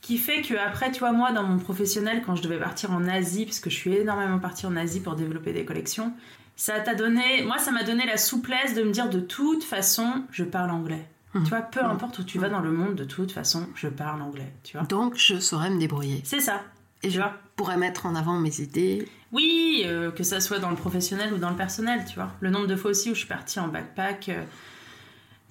qui 0.01 0.19
fait 0.19 0.43
que 0.43 0.55
après 0.55 0.91
tu 0.91 0.99
vois 0.99 1.13
moi 1.13 1.31
dans 1.31 1.45
mon 1.45 1.59
professionnel 1.61 2.23
quand 2.27 2.35
je 2.35 2.43
devais 2.43 2.59
partir 2.59 2.91
en 2.91 3.07
Asie 3.07 3.45
parce 3.45 3.61
que 3.61 3.71
je 3.71 3.77
suis 3.77 3.95
énormément 3.95 4.41
partie 4.41 4.67
en 4.67 4.75
Asie 4.75 4.99
pour 4.99 5.15
développer 5.15 5.53
des 5.53 5.65
collections 5.65 6.13
ça 6.57 6.81
t'a 6.81 6.97
donné 6.97 7.45
moi 7.47 7.59
ça 7.59 7.71
m'a 7.71 7.85
donné 7.85 8.05
la 8.05 8.17
souplesse 8.17 8.75
de 8.75 8.83
me 8.83 8.91
dire 8.91 9.09
de 9.09 9.21
toute 9.21 9.63
façon 9.63 10.25
je 10.33 10.43
parle 10.43 10.73
anglais 10.73 11.07
Mhm. 11.35 11.45
tu 11.45 11.51
vois 11.51 11.63
peu 11.63 11.85
importe 11.85 12.19
où 12.19 12.25
tu 12.25 12.41
vas 12.41 12.49
dans 12.49 12.59
le 12.59 12.73
monde 12.73 12.97
de 12.97 13.05
toute 13.05 13.31
façon 13.31 13.65
je 13.77 13.87
parle 13.87 14.21
anglais 14.23 14.53
tu 14.65 14.77
vois 14.77 14.85
Donc, 14.87 15.15
je 15.17 15.39
saurais 15.39 15.71
me 15.71 15.79
débrouiller. 15.79 16.21
c'est 16.25 16.41
ça 16.41 16.63
Et 17.05 17.09
je 17.09 17.21
vois. 17.21 17.35
pourrais 17.55 17.77
mettre 17.77 18.05
en 18.07 18.17
avant 18.17 18.41
mes 18.41 18.61
idées. 18.61 19.09
oui 19.31 19.62
euh, 19.85 20.11
que 20.11 20.23
ça 20.23 20.41
soit 20.41 20.59
dans 20.59 20.71
le 20.71 20.76
professionnel 20.76 21.33
ou 21.33 21.38
dans 21.38 21.50
le 21.50 21.57
personnel 21.57 22.05
tu 22.09 22.14
vois. 22.14 22.31
Le 22.41 22.50
nombre 22.50 22.67
de 22.67 22.76
fois 22.76 22.91
aussi 22.91 23.11
où 23.11 23.14
je 23.14 23.21
suis 23.21 23.29
partie 23.29 23.59
en 23.61 23.69
backpack 23.69 24.29
euh, 24.29 24.43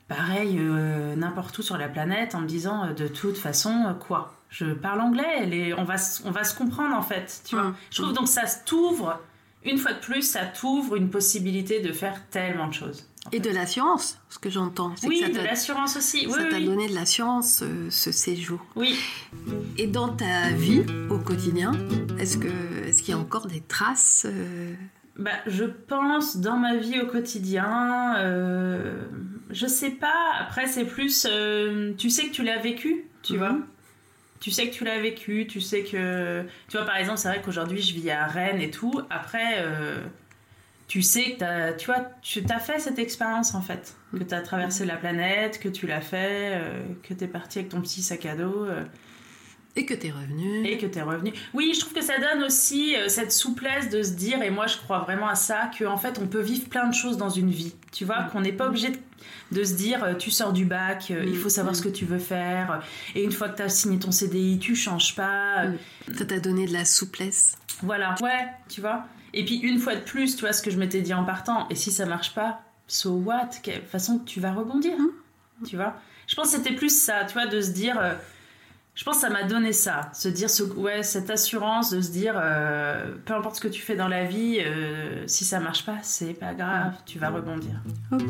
pareil 0.07 0.57
euh, 0.59 1.15
n'importe 1.15 1.57
où 1.57 1.61
sur 1.61 1.77
la 1.77 1.87
planète 1.87 2.35
en 2.35 2.41
me 2.41 2.47
disant 2.47 2.93
de 2.93 3.07
toute 3.07 3.37
façon 3.37 3.95
quoi? 3.99 4.33
Je 4.49 4.65
parle 4.65 5.01
anglais 5.01 5.45
les... 5.45 5.73
on, 5.73 5.83
va, 5.83 5.95
on 6.25 6.31
va 6.31 6.43
se 6.43 6.55
comprendre 6.55 6.95
en 6.95 7.01
fait 7.01 7.41
tu 7.45 7.55
vois. 7.55 7.73
Je 7.89 8.01
trouve 8.01 8.13
donc 8.13 8.27
ça 8.27 8.43
t'ouvre 8.65 9.19
une 9.63 9.77
fois 9.77 9.93
de 9.93 9.99
plus 9.99 10.23
ça 10.23 10.45
t'ouvre 10.45 10.95
une 10.95 11.09
possibilité 11.09 11.79
de 11.79 11.91
faire 11.93 12.21
tellement 12.29 12.67
de 12.67 12.73
choses 12.73 13.07
Et 13.31 13.37
fait. 13.37 13.39
de 13.39 13.49
l'assurance, 13.51 14.19
ce 14.29 14.39
que 14.39 14.49
j'entends. 14.49 14.93
c'est 14.95 15.07
que 15.07 15.11
oui 15.11 15.19
ça 15.21 15.29
de 15.29 15.37
l'assurance 15.45 15.95
aussi 15.97 16.25
oui 16.27 16.33
ça 16.33 16.43
t'a 16.45 16.57
oui, 16.57 16.65
donné 16.65 16.87
de 16.89 16.95
l'assurance, 16.95 17.61
euh, 17.63 17.87
ce 17.89 18.11
séjour. 18.11 18.65
oui 18.75 18.97
Et 19.77 19.87
dans 19.87 20.09
ta 20.09 20.49
vie 20.49 20.83
au 21.09 21.17
quotidien, 21.19 21.71
est-ce 22.19 22.37
que 22.37 22.47
est-ce 22.87 23.03
qu'il 23.03 23.13
y 23.13 23.17
a 23.17 23.19
encore 23.19 23.47
des 23.47 23.61
traces 23.61 24.25
euh, 24.27 24.73
Bah, 25.17 25.31
je 25.47 25.65
pense 25.65 26.37
dans 26.37 26.57
ma 26.57 26.75
vie 26.77 26.99
au 26.99 27.05
quotidien, 27.07 28.15
euh, 28.17 29.03
je 29.51 29.67
sais 29.67 29.91
pas. 29.91 30.33
Après, 30.39 30.65
c'est 30.67 30.85
plus, 30.85 31.27
euh, 31.29 31.93
tu 31.97 32.09
sais 32.09 32.27
que 32.27 32.31
tu 32.33 32.43
l'as 32.43 32.57
vécu, 32.59 33.05
tu 33.23 33.33
Mhm. 33.33 33.39
vois. 33.39 33.57
Tu 34.39 34.49
sais 34.49 34.67
que 34.69 34.73
tu 34.73 34.83
l'as 34.83 34.99
vécu, 34.99 35.45
tu 35.47 35.61
sais 35.61 35.83
que, 35.83 36.41
tu 36.67 36.75
vois, 36.77 36.85
par 36.87 36.95
exemple, 36.97 37.19
c'est 37.19 37.27
vrai 37.27 37.41
qu'aujourd'hui 37.45 37.79
je 37.79 37.93
vis 37.93 38.09
à 38.09 38.25
Rennes 38.25 38.59
et 38.59 38.71
tout. 38.71 38.99
Après, 39.11 39.57
euh, 39.59 39.99
tu 40.91 41.01
sais 41.01 41.37
que 41.39 41.77
tu 41.77 41.85
vois, 41.85 42.01
tu 42.21 42.43
as 42.49 42.59
fait 42.59 42.77
cette 42.77 42.99
expérience 42.99 43.55
en 43.55 43.61
fait, 43.61 43.95
que 44.11 44.25
tu 44.25 44.33
as 44.35 44.41
traversé 44.41 44.83
la 44.83 44.97
planète, 44.97 45.57
que 45.61 45.69
tu 45.69 45.87
l'as 45.87 46.01
fait, 46.01 46.55
euh, 46.59 46.83
que 47.07 47.13
tu 47.13 47.23
es 47.23 47.27
parti 47.29 47.59
avec 47.59 47.69
ton 47.71 47.79
petit 47.79 48.01
sac 48.01 48.25
à 48.25 48.35
dos. 48.35 48.65
euh, 48.65 48.83
et 49.77 49.85
que 49.85 49.93
t'es 49.93 50.11
revenu 50.11 50.65
et 50.67 50.77
que 50.77 50.85
t'es 50.85 51.01
revenu. 51.01 51.31
Oui, 51.53 51.71
je 51.73 51.79
trouve 51.79 51.93
que 51.93 52.01
ça 52.01 52.17
donne 52.19 52.43
aussi 52.43 52.93
euh, 52.97 53.07
cette 53.07 53.31
souplesse 53.31 53.87
de 53.89 54.03
se 54.03 54.11
dire, 54.11 54.41
et 54.43 54.49
moi 54.49 54.67
je 54.67 54.75
crois 54.75 54.99
vraiment 54.99 55.29
à 55.29 55.35
ça, 55.35 55.71
qu'en 55.79 55.95
fait 55.95 56.19
on 56.21 56.27
peut 56.27 56.41
vivre 56.41 56.67
plein 56.67 56.89
de 56.89 56.93
choses 56.93 57.15
dans 57.15 57.29
une 57.29 57.49
vie. 57.51 57.73
Tu 57.93 58.03
vois, 58.03 58.23
qu'on 58.23 58.41
n'est 58.41 58.51
pas 58.51 58.67
obligé 58.67 58.89
de, 58.89 58.97
de 59.53 59.63
se 59.63 59.73
dire, 59.75 60.03
euh, 60.03 60.13
tu 60.15 60.29
sors 60.29 60.51
du 60.51 60.65
bac, 60.65 61.09
euh, 61.11 61.23
il 61.25 61.37
faut 61.37 61.47
savoir 61.47 61.71
Mm. 61.71 61.77
ce 61.77 61.81
que 61.83 61.87
tu 61.89 62.03
veux 62.03 62.19
faire, 62.19 62.81
et 63.15 63.23
une 63.23 63.31
fois 63.31 63.47
que 63.47 63.55
t'as 63.59 63.69
signé 63.69 63.97
ton 63.97 64.11
CDI, 64.11 64.59
tu 64.59 64.75
changes 64.75 65.15
pas. 65.15 65.67
Mm. 65.67 65.77
Ça 66.17 66.25
t'a 66.25 66.39
donné 66.41 66.65
de 66.67 66.73
la 66.73 66.83
souplesse. 66.83 67.55
Voilà. 67.81 68.15
Ouais, 68.21 68.47
tu 68.67 68.81
vois. 68.81 69.05
Et 69.33 69.45
puis 69.45 69.55
une 69.57 69.79
fois 69.79 69.95
de 69.95 70.01
plus, 70.01 70.35
tu 70.35 70.41
vois 70.41 70.53
ce 70.53 70.61
que 70.61 70.71
je 70.71 70.77
m'étais 70.77 71.01
dit 71.01 71.13
en 71.13 71.23
partant, 71.23 71.67
et 71.69 71.75
si 71.75 71.91
ça 71.91 72.05
marche 72.05 72.33
pas, 72.33 72.61
so 72.87 73.11
what? 73.11 73.49
De 73.65 73.71
toute 73.71 73.87
façon, 73.87 74.19
tu 74.19 74.39
vas 74.39 74.53
rebondir. 74.53 74.97
Mm. 74.97 75.65
Tu 75.67 75.75
vois? 75.75 75.95
Je 76.27 76.35
pense 76.35 76.51
que 76.51 76.57
c'était 76.57 76.75
plus 76.75 76.95
ça, 77.01 77.25
tu 77.25 77.33
vois, 77.33 77.47
de 77.47 77.61
se 77.61 77.71
dire. 77.71 77.99
euh, 77.99 78.13
je 78.93 79.05
pense 79.05 79.15
que 79.15 79.21
ça 79.21 79.29
m'a 79.29 79.43
donné 79.43 79.71
ça, 79.71 80.11
se 80.13 80.27
dire 80.27 80.49
ce, 80.49 80.63
ouais, 80.63 81.01
cette 81.01 81.29
assurance 81.29 81.91
de 81.91 82.01
se 82.01 82.11
dire 82.11 82.33
euh, 82.35 83.15
peu 83.25 83.33
importe 83.33 83.55
ce 83.55 83.61
que 83.61 83.69
tu 83.69 83.81
fais 83.81 83.95
dans 83.95 84.09
la 84.09 84.25
vie, 84.25 84.59
euh, 84.59 85.23
si 85.27 85.45
ça 85.45 85.61
marche 85.61 85.85
pas, 85.85 85.97
c'est 86.03 86.33
pas 86.33 86.53
grave, 86.53 86.93
tu 87.05 87.17
vas 87.17 87.29
rebondir. 87.29 87.71
Ok. 88.11 88.21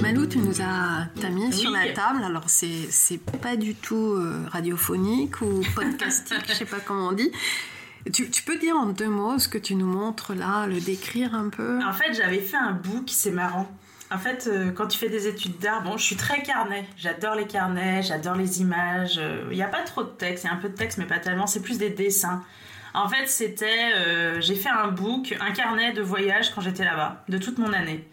Malou, 0.00 0.26
tu 0.26 0.38
nous 0.38 0.60
as 0.60 1.06
mis 1.30 1.52
sur 1.52 1.70
la 1.70 1.92
table. 1.92 2.24
Alors 2.24 2.50
c'est 2.50 2.90
c'est 2.90 3.18
pas 3.18 3.56
du 3.56 3.76
tout 3.76 4.14
euh, 4.14 4.44
radiophonique 4.50 5.40
ou 5.40 5.62
podcastique, 5.76 6.42
je 6.48 6.54
sais 6.54 6.64
pas 6.64 6.80
comment 6.80 7.08
on 7.08 7.12
dit. 7.12 7.30
Tu, 8.12 8.30
tu 8.30 8.42
peux 8.42 8.58
dire 8.58 8.74
en 8.76 8.86
deux 8.86 9.08
mots 9.08 9.38
ce 9.38 9.48
que 9.48 9.58
tu 9.58 9.74
nous 9.74 9.86
montres 9.86 10.34
là, 10.34 10.66
le 10.66 10.80
décrire 10.80 11.34
un 11.34 11.48
peu? 11.50 11.78
En 11.84 11.92
fait, 11.92 12.12
j'avais 12.14 12.40
fait 12.40 12.56
un 12.56 12.72
book, 12.72 13.04
c'est 13.08 13.30
marrant. 13.30 13.70
En 14.10 14.18
fait, 14.18 14.46
euh, 14.50 14.70
quand 14.72 14.88
tu 14.88 14.98
fais 14.98 15.08
des 15.08 15.26
études 15.26 15.58
d'art, 15.58 15.82
bon, 15.82 15.96
je 15.96 16.02
suis 16.04 16.16
très 16.16 16.42
carnet. 16.42 16.84
J'adore 16.98 17.34
les 17.34 17.46
carnets, 17.46 18.02
j'adore 18.02 18.34
les 18.34 18.60
images. 18.60 19.18
Euh, 19.18 19.46
Il 19.50 19.56
n'y 19.56 19.62
a 19.62 19.68
pas 19.68 19.82
trop 19.82 20.02
de 20.02 20.08
texte, 20.10 20.44
il 20.44 20.48
y 20.48 20.50
a 20.50 20.52
un 20.52 20.58
peu 20.58 20.68
de 20.68 20.74
texte, 20.74 20.98
mais 20.98 21.06
pas 21.06 21.18
tellement. 21.18 21.46
C'est 21.46 21.62
plus 21.62 21.78
des 21.78 21.90
dessins. 21.90 22.42
En 22.92 23.08
fait, 23.08 23.26
c'était. 23.26 23.92
euh, 23.96 24.40
J'ai 24.40 24.54
fait 24.56 24.68
un 24.68 24.88
book, 24.88 25.34
un 25.40 25.52
carnet 25.52 25.92
de 25.92 26.02
voyage 26.02 26.52
quand 26.54 26.60
j'étais 26.60 26.84
là-bas, 26.84 27.24
de 27.28 27.38
toute 27.38 27.56
mon 27.58 27.72
année. 27.72 28.06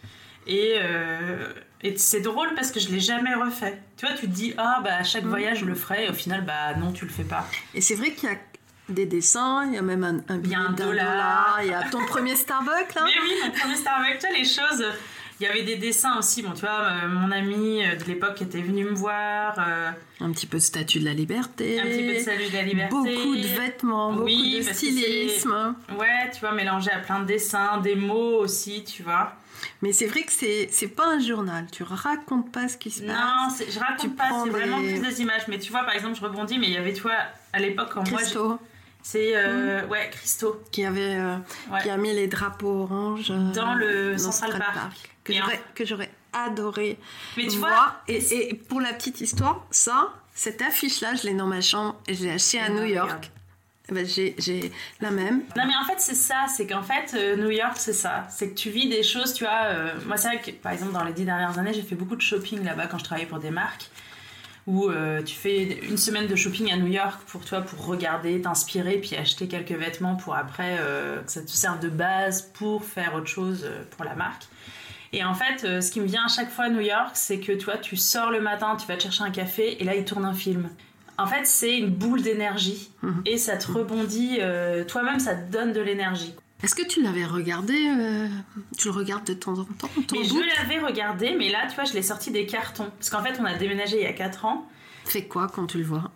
Et, 0.47 0.75
euh, 0.78 1.52
et 1.82 1.97
c'est 1.97 2.21
drôle 2.21 2.54
parce 2.56 2.71
que 2.71 2.80
je 2.80 2.89
l'ai 2.89 3.02
jamais 3.02 3.34
refait. 3.36 3.82
Tu 3.97 4.06
vois, 4.06 4.15
tu 4.15 4.21
te 4.28 4.32
dis, 4.32 4.54
ah, 4.58 4.80
bah, 4.84 4.95
à 4.99 5.04
chaque 5.04 5.25
voyage, 5.25 5.60
je 5.60 5.65
le 5.65 5.75
ferai. 5.75 6.06
Et 6.06 6.10
au 6.10 6.13
final, 6.13 6.45
bah, 6.45 6.75
non, 6.80 6.93
tu 6.93 7.04
le 7.06 7.12
fais 7.12 7.23
pas. 7.25 7.45
Et 7.75 7.82
c'est 7.82 7.95
vrai 7.95 8.12
qu'il 8.12 8.30
y 8.30 8.32
a 8.32 8.38
des 8.89 9.06
dessins, 9.06 9.65
il 9.67 9.73
y 9.73 9.78
a 9.78 9.82
même 9.82 10.04
un, 10.04 10.34
un 10.34 10.38
billet 10.38 10.56
d'un 10.56 10.71
dollar. 10.71 11.60
il 11.62 11.69
y 11.69 11.73
a 11.73 11.84
ton 11.89 12.06
premier 12.06 12.36
Starbucks 12.36 12.95
là. 12.95 13.04
Mais 13.06 13.12
oui, 13.23 13.34
mon 13.45 13.52
premier 13.52 13.75
Starbucks, 13.75 14.19
tu 14.19 14.28
vois, 14.28 14.38
les 14.38 14.43
choses. 14.45 14.86
Il 15.41 15.45
y 15.45 15.47
avait 15.47 15.63
des 15.63 15.78
dessins 15.78 16.17
aussi. 16.17 16.41
Bon, 16.43 16.52
tu 16.52 16.62
vois, 16.62 16.82
euh, 16.82 17.08
mon 17.08 17.32
ami 17.32 17.82
euh, 17.86 17.95
de 17.95 18.04
l'époque 18.04 18.41
était 18.41 18.60
venu 18.62 18.84
me 18.84 18.93
voir. 18.93 19.56
euh, 19.58 19.89
Un 20.19 20.32
petit 20.34 20.45
peu 20.45 20.58
de 20.58 20.62
statue 20.63 20.99
de 20.99 21.06
la 21.06 21.13
liberté. 21.13 21.80
un 21.80 21.84
petit 21.86 22.04
peu 22.06 22.13
de 22.15 22.19
salut 22.19 22.49
de 22.49 22.54
la 22.54 22.63
liberté. 22.63 22.93
Beaucoup 22.93 23.36
de 23.38 23.47
vêtements, 23.47 24.12
beaucoup 24.12 24.25
Oui, 24.25 24.58
de 24.58 24.73
stylisme. 24.73 25.75
Ouais, 25.97 26.30
tu 26.34 26.41
vois, 26.41 26.52
mélangé 26.52 26.91
à 26.91 26.99
plein 26.99 27.21
de 27.21 27.25
dessins, 27.25 27.78
des 27.78 27.95
mots 27.95 28.39
aussi, 28.39 28.84
tu 28.84 29.02
vois. 29.04 29.32
Mais 29.82 29.93
c'est 29.93 30.08
vrai 30.08 30.23
que 30.23 30.32
c'est 30.32 30.67
c'est 30.71 30.88
pas 30.89 31.06
un 31.08 31.19
journal. 31.19 31.67
Tu 31.71 31.84
racontes 31.84 32.52
pas 32.52 32.67
ce 32.67 32.78
qui 32.78 32.91
se 32.91 33.04
Non, 33.04 33.13
passe. 33.13 33.58
c'est- 33.58 33.71
je 33.71 33.80
raconte 33.80 33.99
Tu 33.99 34.10
pas, 34.10 34.30
c'est 34.43 34.49
vraiment 34.49 34.80
plus 34.80 34.99
des 34.99 35.21
images. 35.21 35.43
Mais 35.47 35.60
tu 35.60 35.71
vois, 35.71 35.84
par 35.84 35.93
exemple, 35.95 36.15
je 36.15 36.21
rebondis, 36.21 36.58
mais 36.58 36.67
il 36.67 36.73
y 36.73 36.78
avait, 36.78 36.93
tu 36.93 37.02
vois, 37.02 37.12
à 37.54 37.60
l'époque, 37.60 37.89
quand 37.93 38.10
moi. 38.10 38.19
Christo, 38.19 38.60
C'est. 39.12 39.32
euh, 39.36 39.86
Ouais, 39.88 40.10
Christo. 40.12 40.62
qui 40.72 40.86
avait 40.86 41.15
euh, 41.15 41.38
Ouais. 41.72 41.82
qui 41.82 41.89
a 41.89 41.98
mis 41.98 42.13
les 42.13 42.28
drapeaux 42.28 42.82
oranges 42.84 43.32
euh, 43.32 43.52
Dans 43.54 43.74
le 43.74 44.12
dans 44.15 44.32
Central 44.32 44.60
Park. 44.60 44.93
que 45.24 45.34
j'aurais 45.34 45.62
que 45.76 45.86
j'aurais 45.86 46.12
adoré 46.34 46.98
Mais 47.38 47.48
tu 47.48 47.58
vois. 47.58 47.69
voir. 47.69 48.04
Et, 48.08 48.50
et 48.50 48.54
pour 48.54 48.82
la 48.82 48.93
petite 48.93 49.19
histoire, 49.22 49.65
ça, 49.72 50.13
cette 50.36 50.62
affiche-là, 50.62 51.15
je 51.15 51.24
l'ai 51.28 51.34
dans 51.34 51.48
ma 51.48 51.62
chambre 51.62 52.00
et 52.08 52.13
je 52.13 52.24
l'ai 52.24 52.32
achetée 52.32 52.60
à 52.60 52.69
New. 52.69 52.84
York. 52.84 53.32
Ben, 53.91 54.06
j'ai 54.06 54.36
j'ai 54.38 54.72
la 55.02 55.10
même. 55.10 55.41
Non 55.58 55.65
mais 55.65 55.74
en 55.76 55.84
fait 55.84 55.95
c'est 56.00 56.13
ça, 56.13 56.45
c'est 56.56 56.67
qu'en 56.67 56.84
fait 56.84 57.12
euh, 57.15 57.36
New 57.38 57.50
York 57.50 57.74
c'est 57.78 57.93
ça, 57.93 58.28
c'est 58.30 58.50
que 58.52 58.54
tu 58.54 58.69
vis 58.69 58.88
des 58.88 59.02
choses, 59.02 59.34
tu 59.34 59.43
vois, 59.45 59.63
euh, 59.63 59.93
moi 60.06 60.15
c'est 60.15 60.28
vrai 60.28 60.39
que 60.41 60.52
par 60.52 60.72
exemple 60.74 60.91
dans 60.93 61.04
les 61.04 61.12
dix 61.13 61.26
dernières 61.26 61.58
années 61.58 61.74
j'ai 61.74 61.82
fait 61.82 61.95
beaucoup 61.95 62.15
de 62.15 62.22
shopping 62.22 62.63
là-bas 62.63 62.86
quand 62.86 63.00
je 63.00 63.04
travaillais 63.06 63.28
pour 63.28 63.39
des 63.39 63.50
marques 63.50 63.89
où 64.67 64.89
euh, 64.89 65.22
tu 65.24 65.36
fais 65.36 65.80
une 65.89 65.98
semaine 65.98 66.28
de 66.28 66.36
shopping 66.36 66.72
à 66.72 66.78
New 66.78 66.88
York 66.88 67.22
pour 67.28 67.43
toi 67.43 67.62
pour 67.62 67.86
regarder, 67.86 68.41
t'inspirer 68.41 68.98
puis 68.98 69.15
acheter 69.15 69.48
quelques 69.48 69.72
vêtements 69.72 70.15
pour 70.15 70.36
après 70.36 70.78
euh, 70.80 71.22
que 71.22 71.32
ça 71.32 71.41
te 71.41 71.50
serve 71.50 71.80
de 71.80 71.89
base 71.89 72.43
pour 72.54 72.84
faire 72.86 73.15
autre 73.15 73.28
chose 73.28 73.63
euh, 73.65 73.84
pour 73.91 74.06
la 74.06 74.15
marque. 74.15 74.43
Et 75.12 75.24
en 75.24 75.34
fait, 75.34 75.82
ce 75.82 75.89
qui 75.89 76.00
me 76.02 76.06
vient 76.06 76.26
à 76.26 76.28
chaque 76.28 76.52
fois 76.52 76.65
à 76.65 76.69
New 76.69 76.82
York, 76.82 77.12
c'est 77.15 77.39
que 77.39 77.54
toi, 77.54 77.78
tu 77.78 77.95
sors 77.95 78.30
le 78.30 78.41
matin, 78.41 78.76
tu 78.80 78.86
vas 78.86 78.95
te 78.95 79.02
chercher 79.02 79.24
un 79.24 79.32
café, 79.32 79.82
et 79.82 79.84
là, 79.84 79.95
il 79.95 80.06
tourne 80.06 80.24
un 80.24 80.36
film. 80.36 80.69
En 81.17 81.26
fait, 81.26 81.48
c'est 81.48 81.80
une 81.80 81.89
boule 81.89 82.22
d'énergie, 82.22 82.91
Mhm. 83.02 83.24
et 83.26 83.39
ça 83.39 83.58
te 83.58 83.72
rebondit, 83.72 84.38
euh, 84.39 84.84
toi-même, 84.86 85.19
ça 85.19 85.34
te 85.34 85.52
donne 85.52 85.74
de 85.74 85.82
l'énergie. 85.82 86.36
Est-ce 86.63 86.76
que 86.76 86.86
tu 86.86 87.02
l'avais 87.02 87.26
regardé 87.26 87.74
euh, 87.74 88.28
Tu 88.78 88.88
le 88.89 88.93
regardes 88.93 89.24
de 89.26 89.34
temps 89.34 89.58
en 89.58 89.63
temps 89.63 89.89
Mais 90.12 90.24
je 90.26 90.34
l'avais 90.58 90.80
regardé, 90.80 91.36
mais 91.38 91.50
là, 91.50 91.67
tu 91.69 91.76
vois, 91.76 91.86
je 91.86 91.93
l'ai 91.93 92.02
sorti 92.04 92.32
des 92.32 92.45
cartons. 92.45 92.91
Parce 92.98 93.10
qu'en 93.10 93.24
fait, 93.24 93.39
on 93.39 93.45
a 93.45 93.54
déménagé 93.56 93.98
il 93.98 94.04
y 94.04 94.08
a 94.08 94.13
4 94.13 94.45
ans. 94.45 94.67
Fais 95.06 95.24
quoi 95.26 95.48
quand 95.48 95.67
tu 95.67 95.78
le 95.78 95.86
vois? 95.86 96.12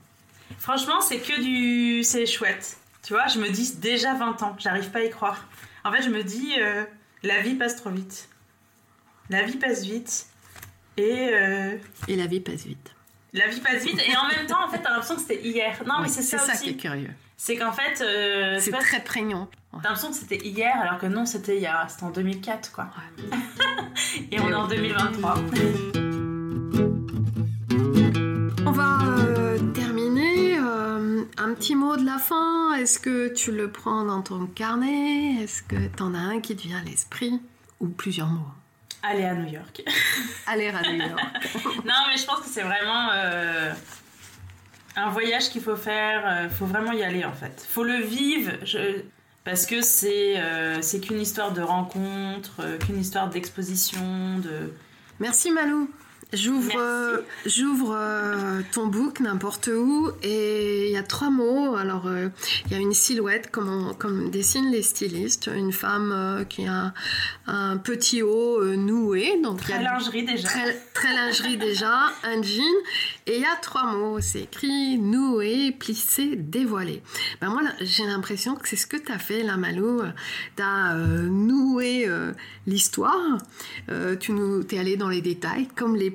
Franchement, 0.59 0.99
c'est 1.01 1.19
que 1.19 1.41
du. 1.41 2.03
C'est 2.03 2.25
chouette. 2.25 2.77
Tu 3.03 3.13
vois, 3.13 3.27
je 3.27 3.39
me 3.39 3.49
dis 3.49 3.75
déjà 3.77 4.13
20 4.15 4.43
ans, 4.43 4.55
j'arrive 4.59 4.89
pas 4.91 4.99
à 4.99 5.03
y 5.03 5.09
croire. 5.09 5.45
En 5.85 5.91
fait, 5.91 6.03
je 6.03 6.09
me 6.09 6.23
dis, 6.23 6.53
euh, 6.59 6.83
la 7.23 7.41
vie 7.41 7.55
passe 7.55 7.77
trop 7.77 7.89
vite. 7.89 8.29
La 9.29 9.43
vie 9.43 9.57
passe 9.57 9.83
vite. 9.83 10.27
Et. 10.97 11.29
euh, 11.33 11.77
Et 12.07 12.15
la 12.17 12.27
vie 12.27 12.39
passe 12.41 12.65
vite. 12.65 12.91
La 13.31 13.47
vie 13.47 13.61
passe 13.61 13.83
vite 13.83 13.99
et 14.05 14.15
en 14.15 14.27
même 14.27 14.45
temps, 14.45 14.63
en 14.63 14.69
fait, 14.69 14.79
t'as 14.79 14.91
l'impression 14.91 15.15
que 15.15 15.21
c'était 15.21 15.41
hier. 15.41 15.81
Non, 15.87 15.95
mais 15.99 16.03
Ouais, 16.03 16.07
c'est 16.09 16.21
ça, 16.21 16.37
qui 16.37 16.51
est 16.51 16.53
aussi. 16.69 16.77
curieux. 16.77 17.09
C'est 17.37 17.57
qu'en 17.57 17.71
fait, 17.73 18.01
euh, 18.01 18.57
C'est 18.59 18.71
très 18.71 19.03
prégnant. 19.03 19.49
Ouais. 19.73 19.79
t'as 19.81 19.89
l'impression 19.89 20.11
que 20.11 20.15
c'était 20.15 20.37
hier 20.47 20.73
alors 20.81 20.97
que 20.99 21.07
non, 21.07 21.25
c'était 21.25 21.55
il 21.57 21.61
y 21.63 21.67
a... 21.67 21.87
c'était 21.89 22.03
en 22.03 22.11
2004, 22.11 22.71
quoi. 22.71 22.87
Et 24.31 24.39
on 24.39 24.49
est 24.49 24.53
en 24.53 24.67
2023. 24.67 25.35
On 28.65 28.71
va 28.71 28.99
euh, 29.03 29.57
terminer. 29.73 30.57
euh, 30.59 31.23
un 31.37 31.53
petit 31.53 31.75
mot 31.75 31.97
de 31.97 32.05
la 32.05 32.17
fin. 32.19 32.73
Est-ce 32.75 32.99
que 32.99 33.33
tu 33.33 33.51
le 33.51 33.69
prends 33.71 34.05
dans 34.05 34.21
ton 34.21 34.45
carnet? 34.45 35.41
Est-ce 35.43 35.63
que 35.63 35.87
t'en 35.95 36.13
as 36.13 36.19
un 36.19 36.39
qui 36.39 36.55
te 36.55 36.61
vient 36.63 36.79
à 36.79 36.83
l'esprit? 36.83 37.41
Ou 37.79 37.87
plusieurs 37.89 38.27
mots 38.27 38.47
Aller 39.01 39.25
à 39.25 39.33
New 39.33 39.51
York. 39.51 39.83
Aller 40.47 40.69
à 40.69 40.81
New 40.81 40.97
York. 40.97 41.19
non, 41.85 41.93
mais 42.09 42.15
je 42.17 42.25
pense 42.25 42.39
que 42.39 42.47
c'est 42.47 42.61
vraiment 42.61 43.09
euh, 43.13 43.73
un 44.95 45.09
voyage 45.09 45.49
qu'il 45.49 45.61
faut 45.61 45.75
faire. 45.75 46.43
Il 46.43 46.49
faut 46.49 46.65
vraiment 46.65 46.91
y 46.91 47.03
aller, 47.03 47.25
en 47.25 47.33
fait. 47.33 47.65
faut 47.67 47.83
le 47.83 48.01
vivre. 48.01 48.51
Je... 48.63 49.01
parce 49.43 49.65
que 49.65 49.81
c'est 49.81 50.35
c'est 50.81 50.99
qu'une 50.99 51.21
histoire 51.21 51.51
de 51.53 51.61
rencontre, 51.61 52.61
qu'une 52.79 52.99
histoire 52.99 53.29
d'exposition, 53.29 54.39
de... 54.39 54.73
Merci 55.19 55.51
Malou. 55.51 55.89
J'ouvre, 56.33 56.71
euh, 56.75 57.17
j'ouvre 57.45 57.95
euh, 57.95 58.61
ton 58.71 58.87
book 58.87 59.19
n'importe 59.19 59.67
où 59.67 60.09
et 60.23 60.87
il 60.87 60.91
y 60.91 60.97
a 60.97 61.03
trois 61.03 61.29
mots. 61.29 61.75
Alors 61.75 62.07
euh, 62.07 62.29
il 62.65 62.71
y 62.71 62.75
a 62.75 62.79
une 62.79 62.93
silhouette 62.93 63.51
comme, 63.51 63.93
comme 63.99 64.31
dessinent 64.31 64.71
les 64.71 64.81
stylistes, 64.81 65.49
une 65.53 65.71
femme 65.71 66.43
qui 66.49 66.65
a 66.65 66.93
un, 67.45 67.77
petit 67.77 68.23
haut 68.23 68.63
noué, 68.63 69.39
donc 69.43 69.61
très 69.61 69.81
lingerie 69.81 70.23
déjà, 70.23 70.47
très, 70.93 71.13
lingerie 71.13 71.57
déjà, 71.57 72.11
un 72.23 72.41
jean 72.41 72.63
et 73.27 73.35
il 73.35 73.41
y 73.41 73.45
a 73.45 73.55
trois 73.61 73.93
mots. 73.93 74.19
C'est 74.21 74.41
écrit 74.41 74.97
noué, 74.97 75.71
plissé, 75.71 76.35
dévoilé. 76.35 77.01
Ben 77.41 77.49
moi 77.49 77.61
j'ai 77.81 78.05
l'impression 78.05 78.55
que 78.55 78.67
c'est 78.67 78.75
ce 78.75 78.87
que 78.87 78.97
tu 78.97 79.11
as 79.11 79.19
fait 79.19 79.43
là, 79.43 79.57
Malou. 79.57 80.01
Tu 80.55 80.63
as 80.63 80.95
noué 80.95 82.07
l'histoire. 82.65 83.37
tu 84.19 84.31
nous, 84.31 84.61
es 84.71 84.79
allé 84.79 84.97
dans 84.97 85.09
les 85.09 85.21
détails 85.21 85.67
comme 85.75 85.95
les 85.95 86.09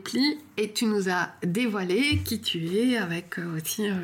et 0.57 0.73
tu 0.73 0.87
nous 0.87 1.09
as 1.09 1.31
dévoilé 1.45 2.21
qui 2.25 2.41
tu 2.41 2.77
es 2.77 2.97
avec 2.97 3.39
euh, 3.39 3.57
aussi 3.57 3.89
euh, 3.89 3.95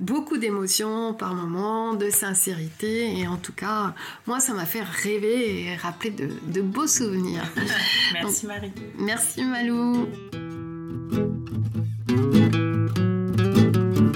beaucoup 0.00 0.36
d'émotions 0.36 1.14
par 1.14 1.34
moments, 1.34 1.94
de 1.94 2.10
sincérité 2.10 3.18
et 3.18 3.26
en 3.26 3.36
tout 3.36 3.52
cas, 3.52 3.94
moi 4.26 4.40
ça 4.40 4.52
m'a 4.52 4.66
fait 4.66 4.82
rêver 4.82 5.62
et 5.62 5.76
rappeler 5.76 6.10
de, 6.10 6.60
beaux 6.60 6.86
souvenirs. 6.86 7.44
merci 8.12 8.46
Marie. 8.46 8.72
Merci 8.98 9.44
Malou. 9.44 10.06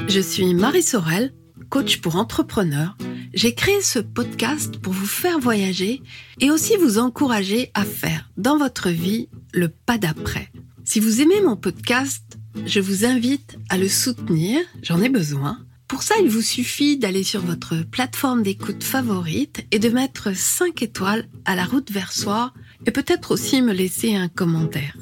Je 0.08 0.20
suis 0.20 0.54
Marie 0.54 0.82
Sorel, 0.82 1.34
coach 1.68 2.00
pour 2.00 2.16
entrepreneurs. 2.16 2.96
J'ai 3.34 3.54
créé 3.54 3.82
ce 3.82 3.98
podcast 3.98 4.78
pour 4.78 4.94
vous 4.94 5.06
faire 5.06 5.38
voyager 5.38 6.02
et 6.40 6.50
aussi 6.50 6.76
vous 6.76 6.98
encourager 6.98 7.70
à 7.74 7.84
faire 7.84 8.30
dans 8.38 8.56
votre 8.56 8.88
vie 8.88 9.28
le 9.52 9.68
pas 9.68 9.98
d'après. 9.98 10.50
Si 10.84 11.00
vous 11.00 11.20
aimez 11.20 11.42
mon 11.42 11.56
podcast, 11.56 12.38
je 12.64 12.80
vous 12.80 13.04
invite 13.04 13.58
à 13.68 13.76
le 13.76 13.88
soutenir, 13.88 14.60
j'en 14.82 15.02
ai 15.02 15.10
besoin. 15.10 15.58
Pour 15.86 16.02
ça, 16.02 16.14
il 16.22 16.30
vous 16.30 16.42
suffit 16.42 16.96
d'aller 16.96 17.22
sur 17.22 17.42
votre 17.42 17.82
plateforme 17.82 18.42
d'écoute 18.42 18.82
favorite 18.82 19.66
et 19.70 19.78
de 19.78 19.88
mettre 19.88 20.34
5 20.34 20.82
étoiles 20.82 21.28
à 21.44 21.54
la 21.54 21.64
route 21.64 21.90
vers 21.90 22.12
soi 22.12 22.52
et 22.86 22.90
peut-être 22.90 23.32
aussi 23.32 23.62
me 23.62 23.72
laisser 23.72 24.14
un 24.14 24.28
commentaire. 24.28 24.96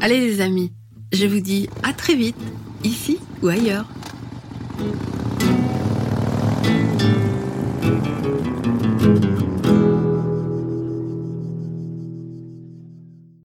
Allez 0.00 0.20
les 0.20 0.40
amis, 0.40 0.72
je 1.12 1.26
vous 1.26 1.40
dis 1.40 1.68
à 1.82 1.92
très 1.92 2.14
vite, 2.14 2.36
ici 2.84 3.18
ou 3.42 3.48
ailleurs. 3.48 3.86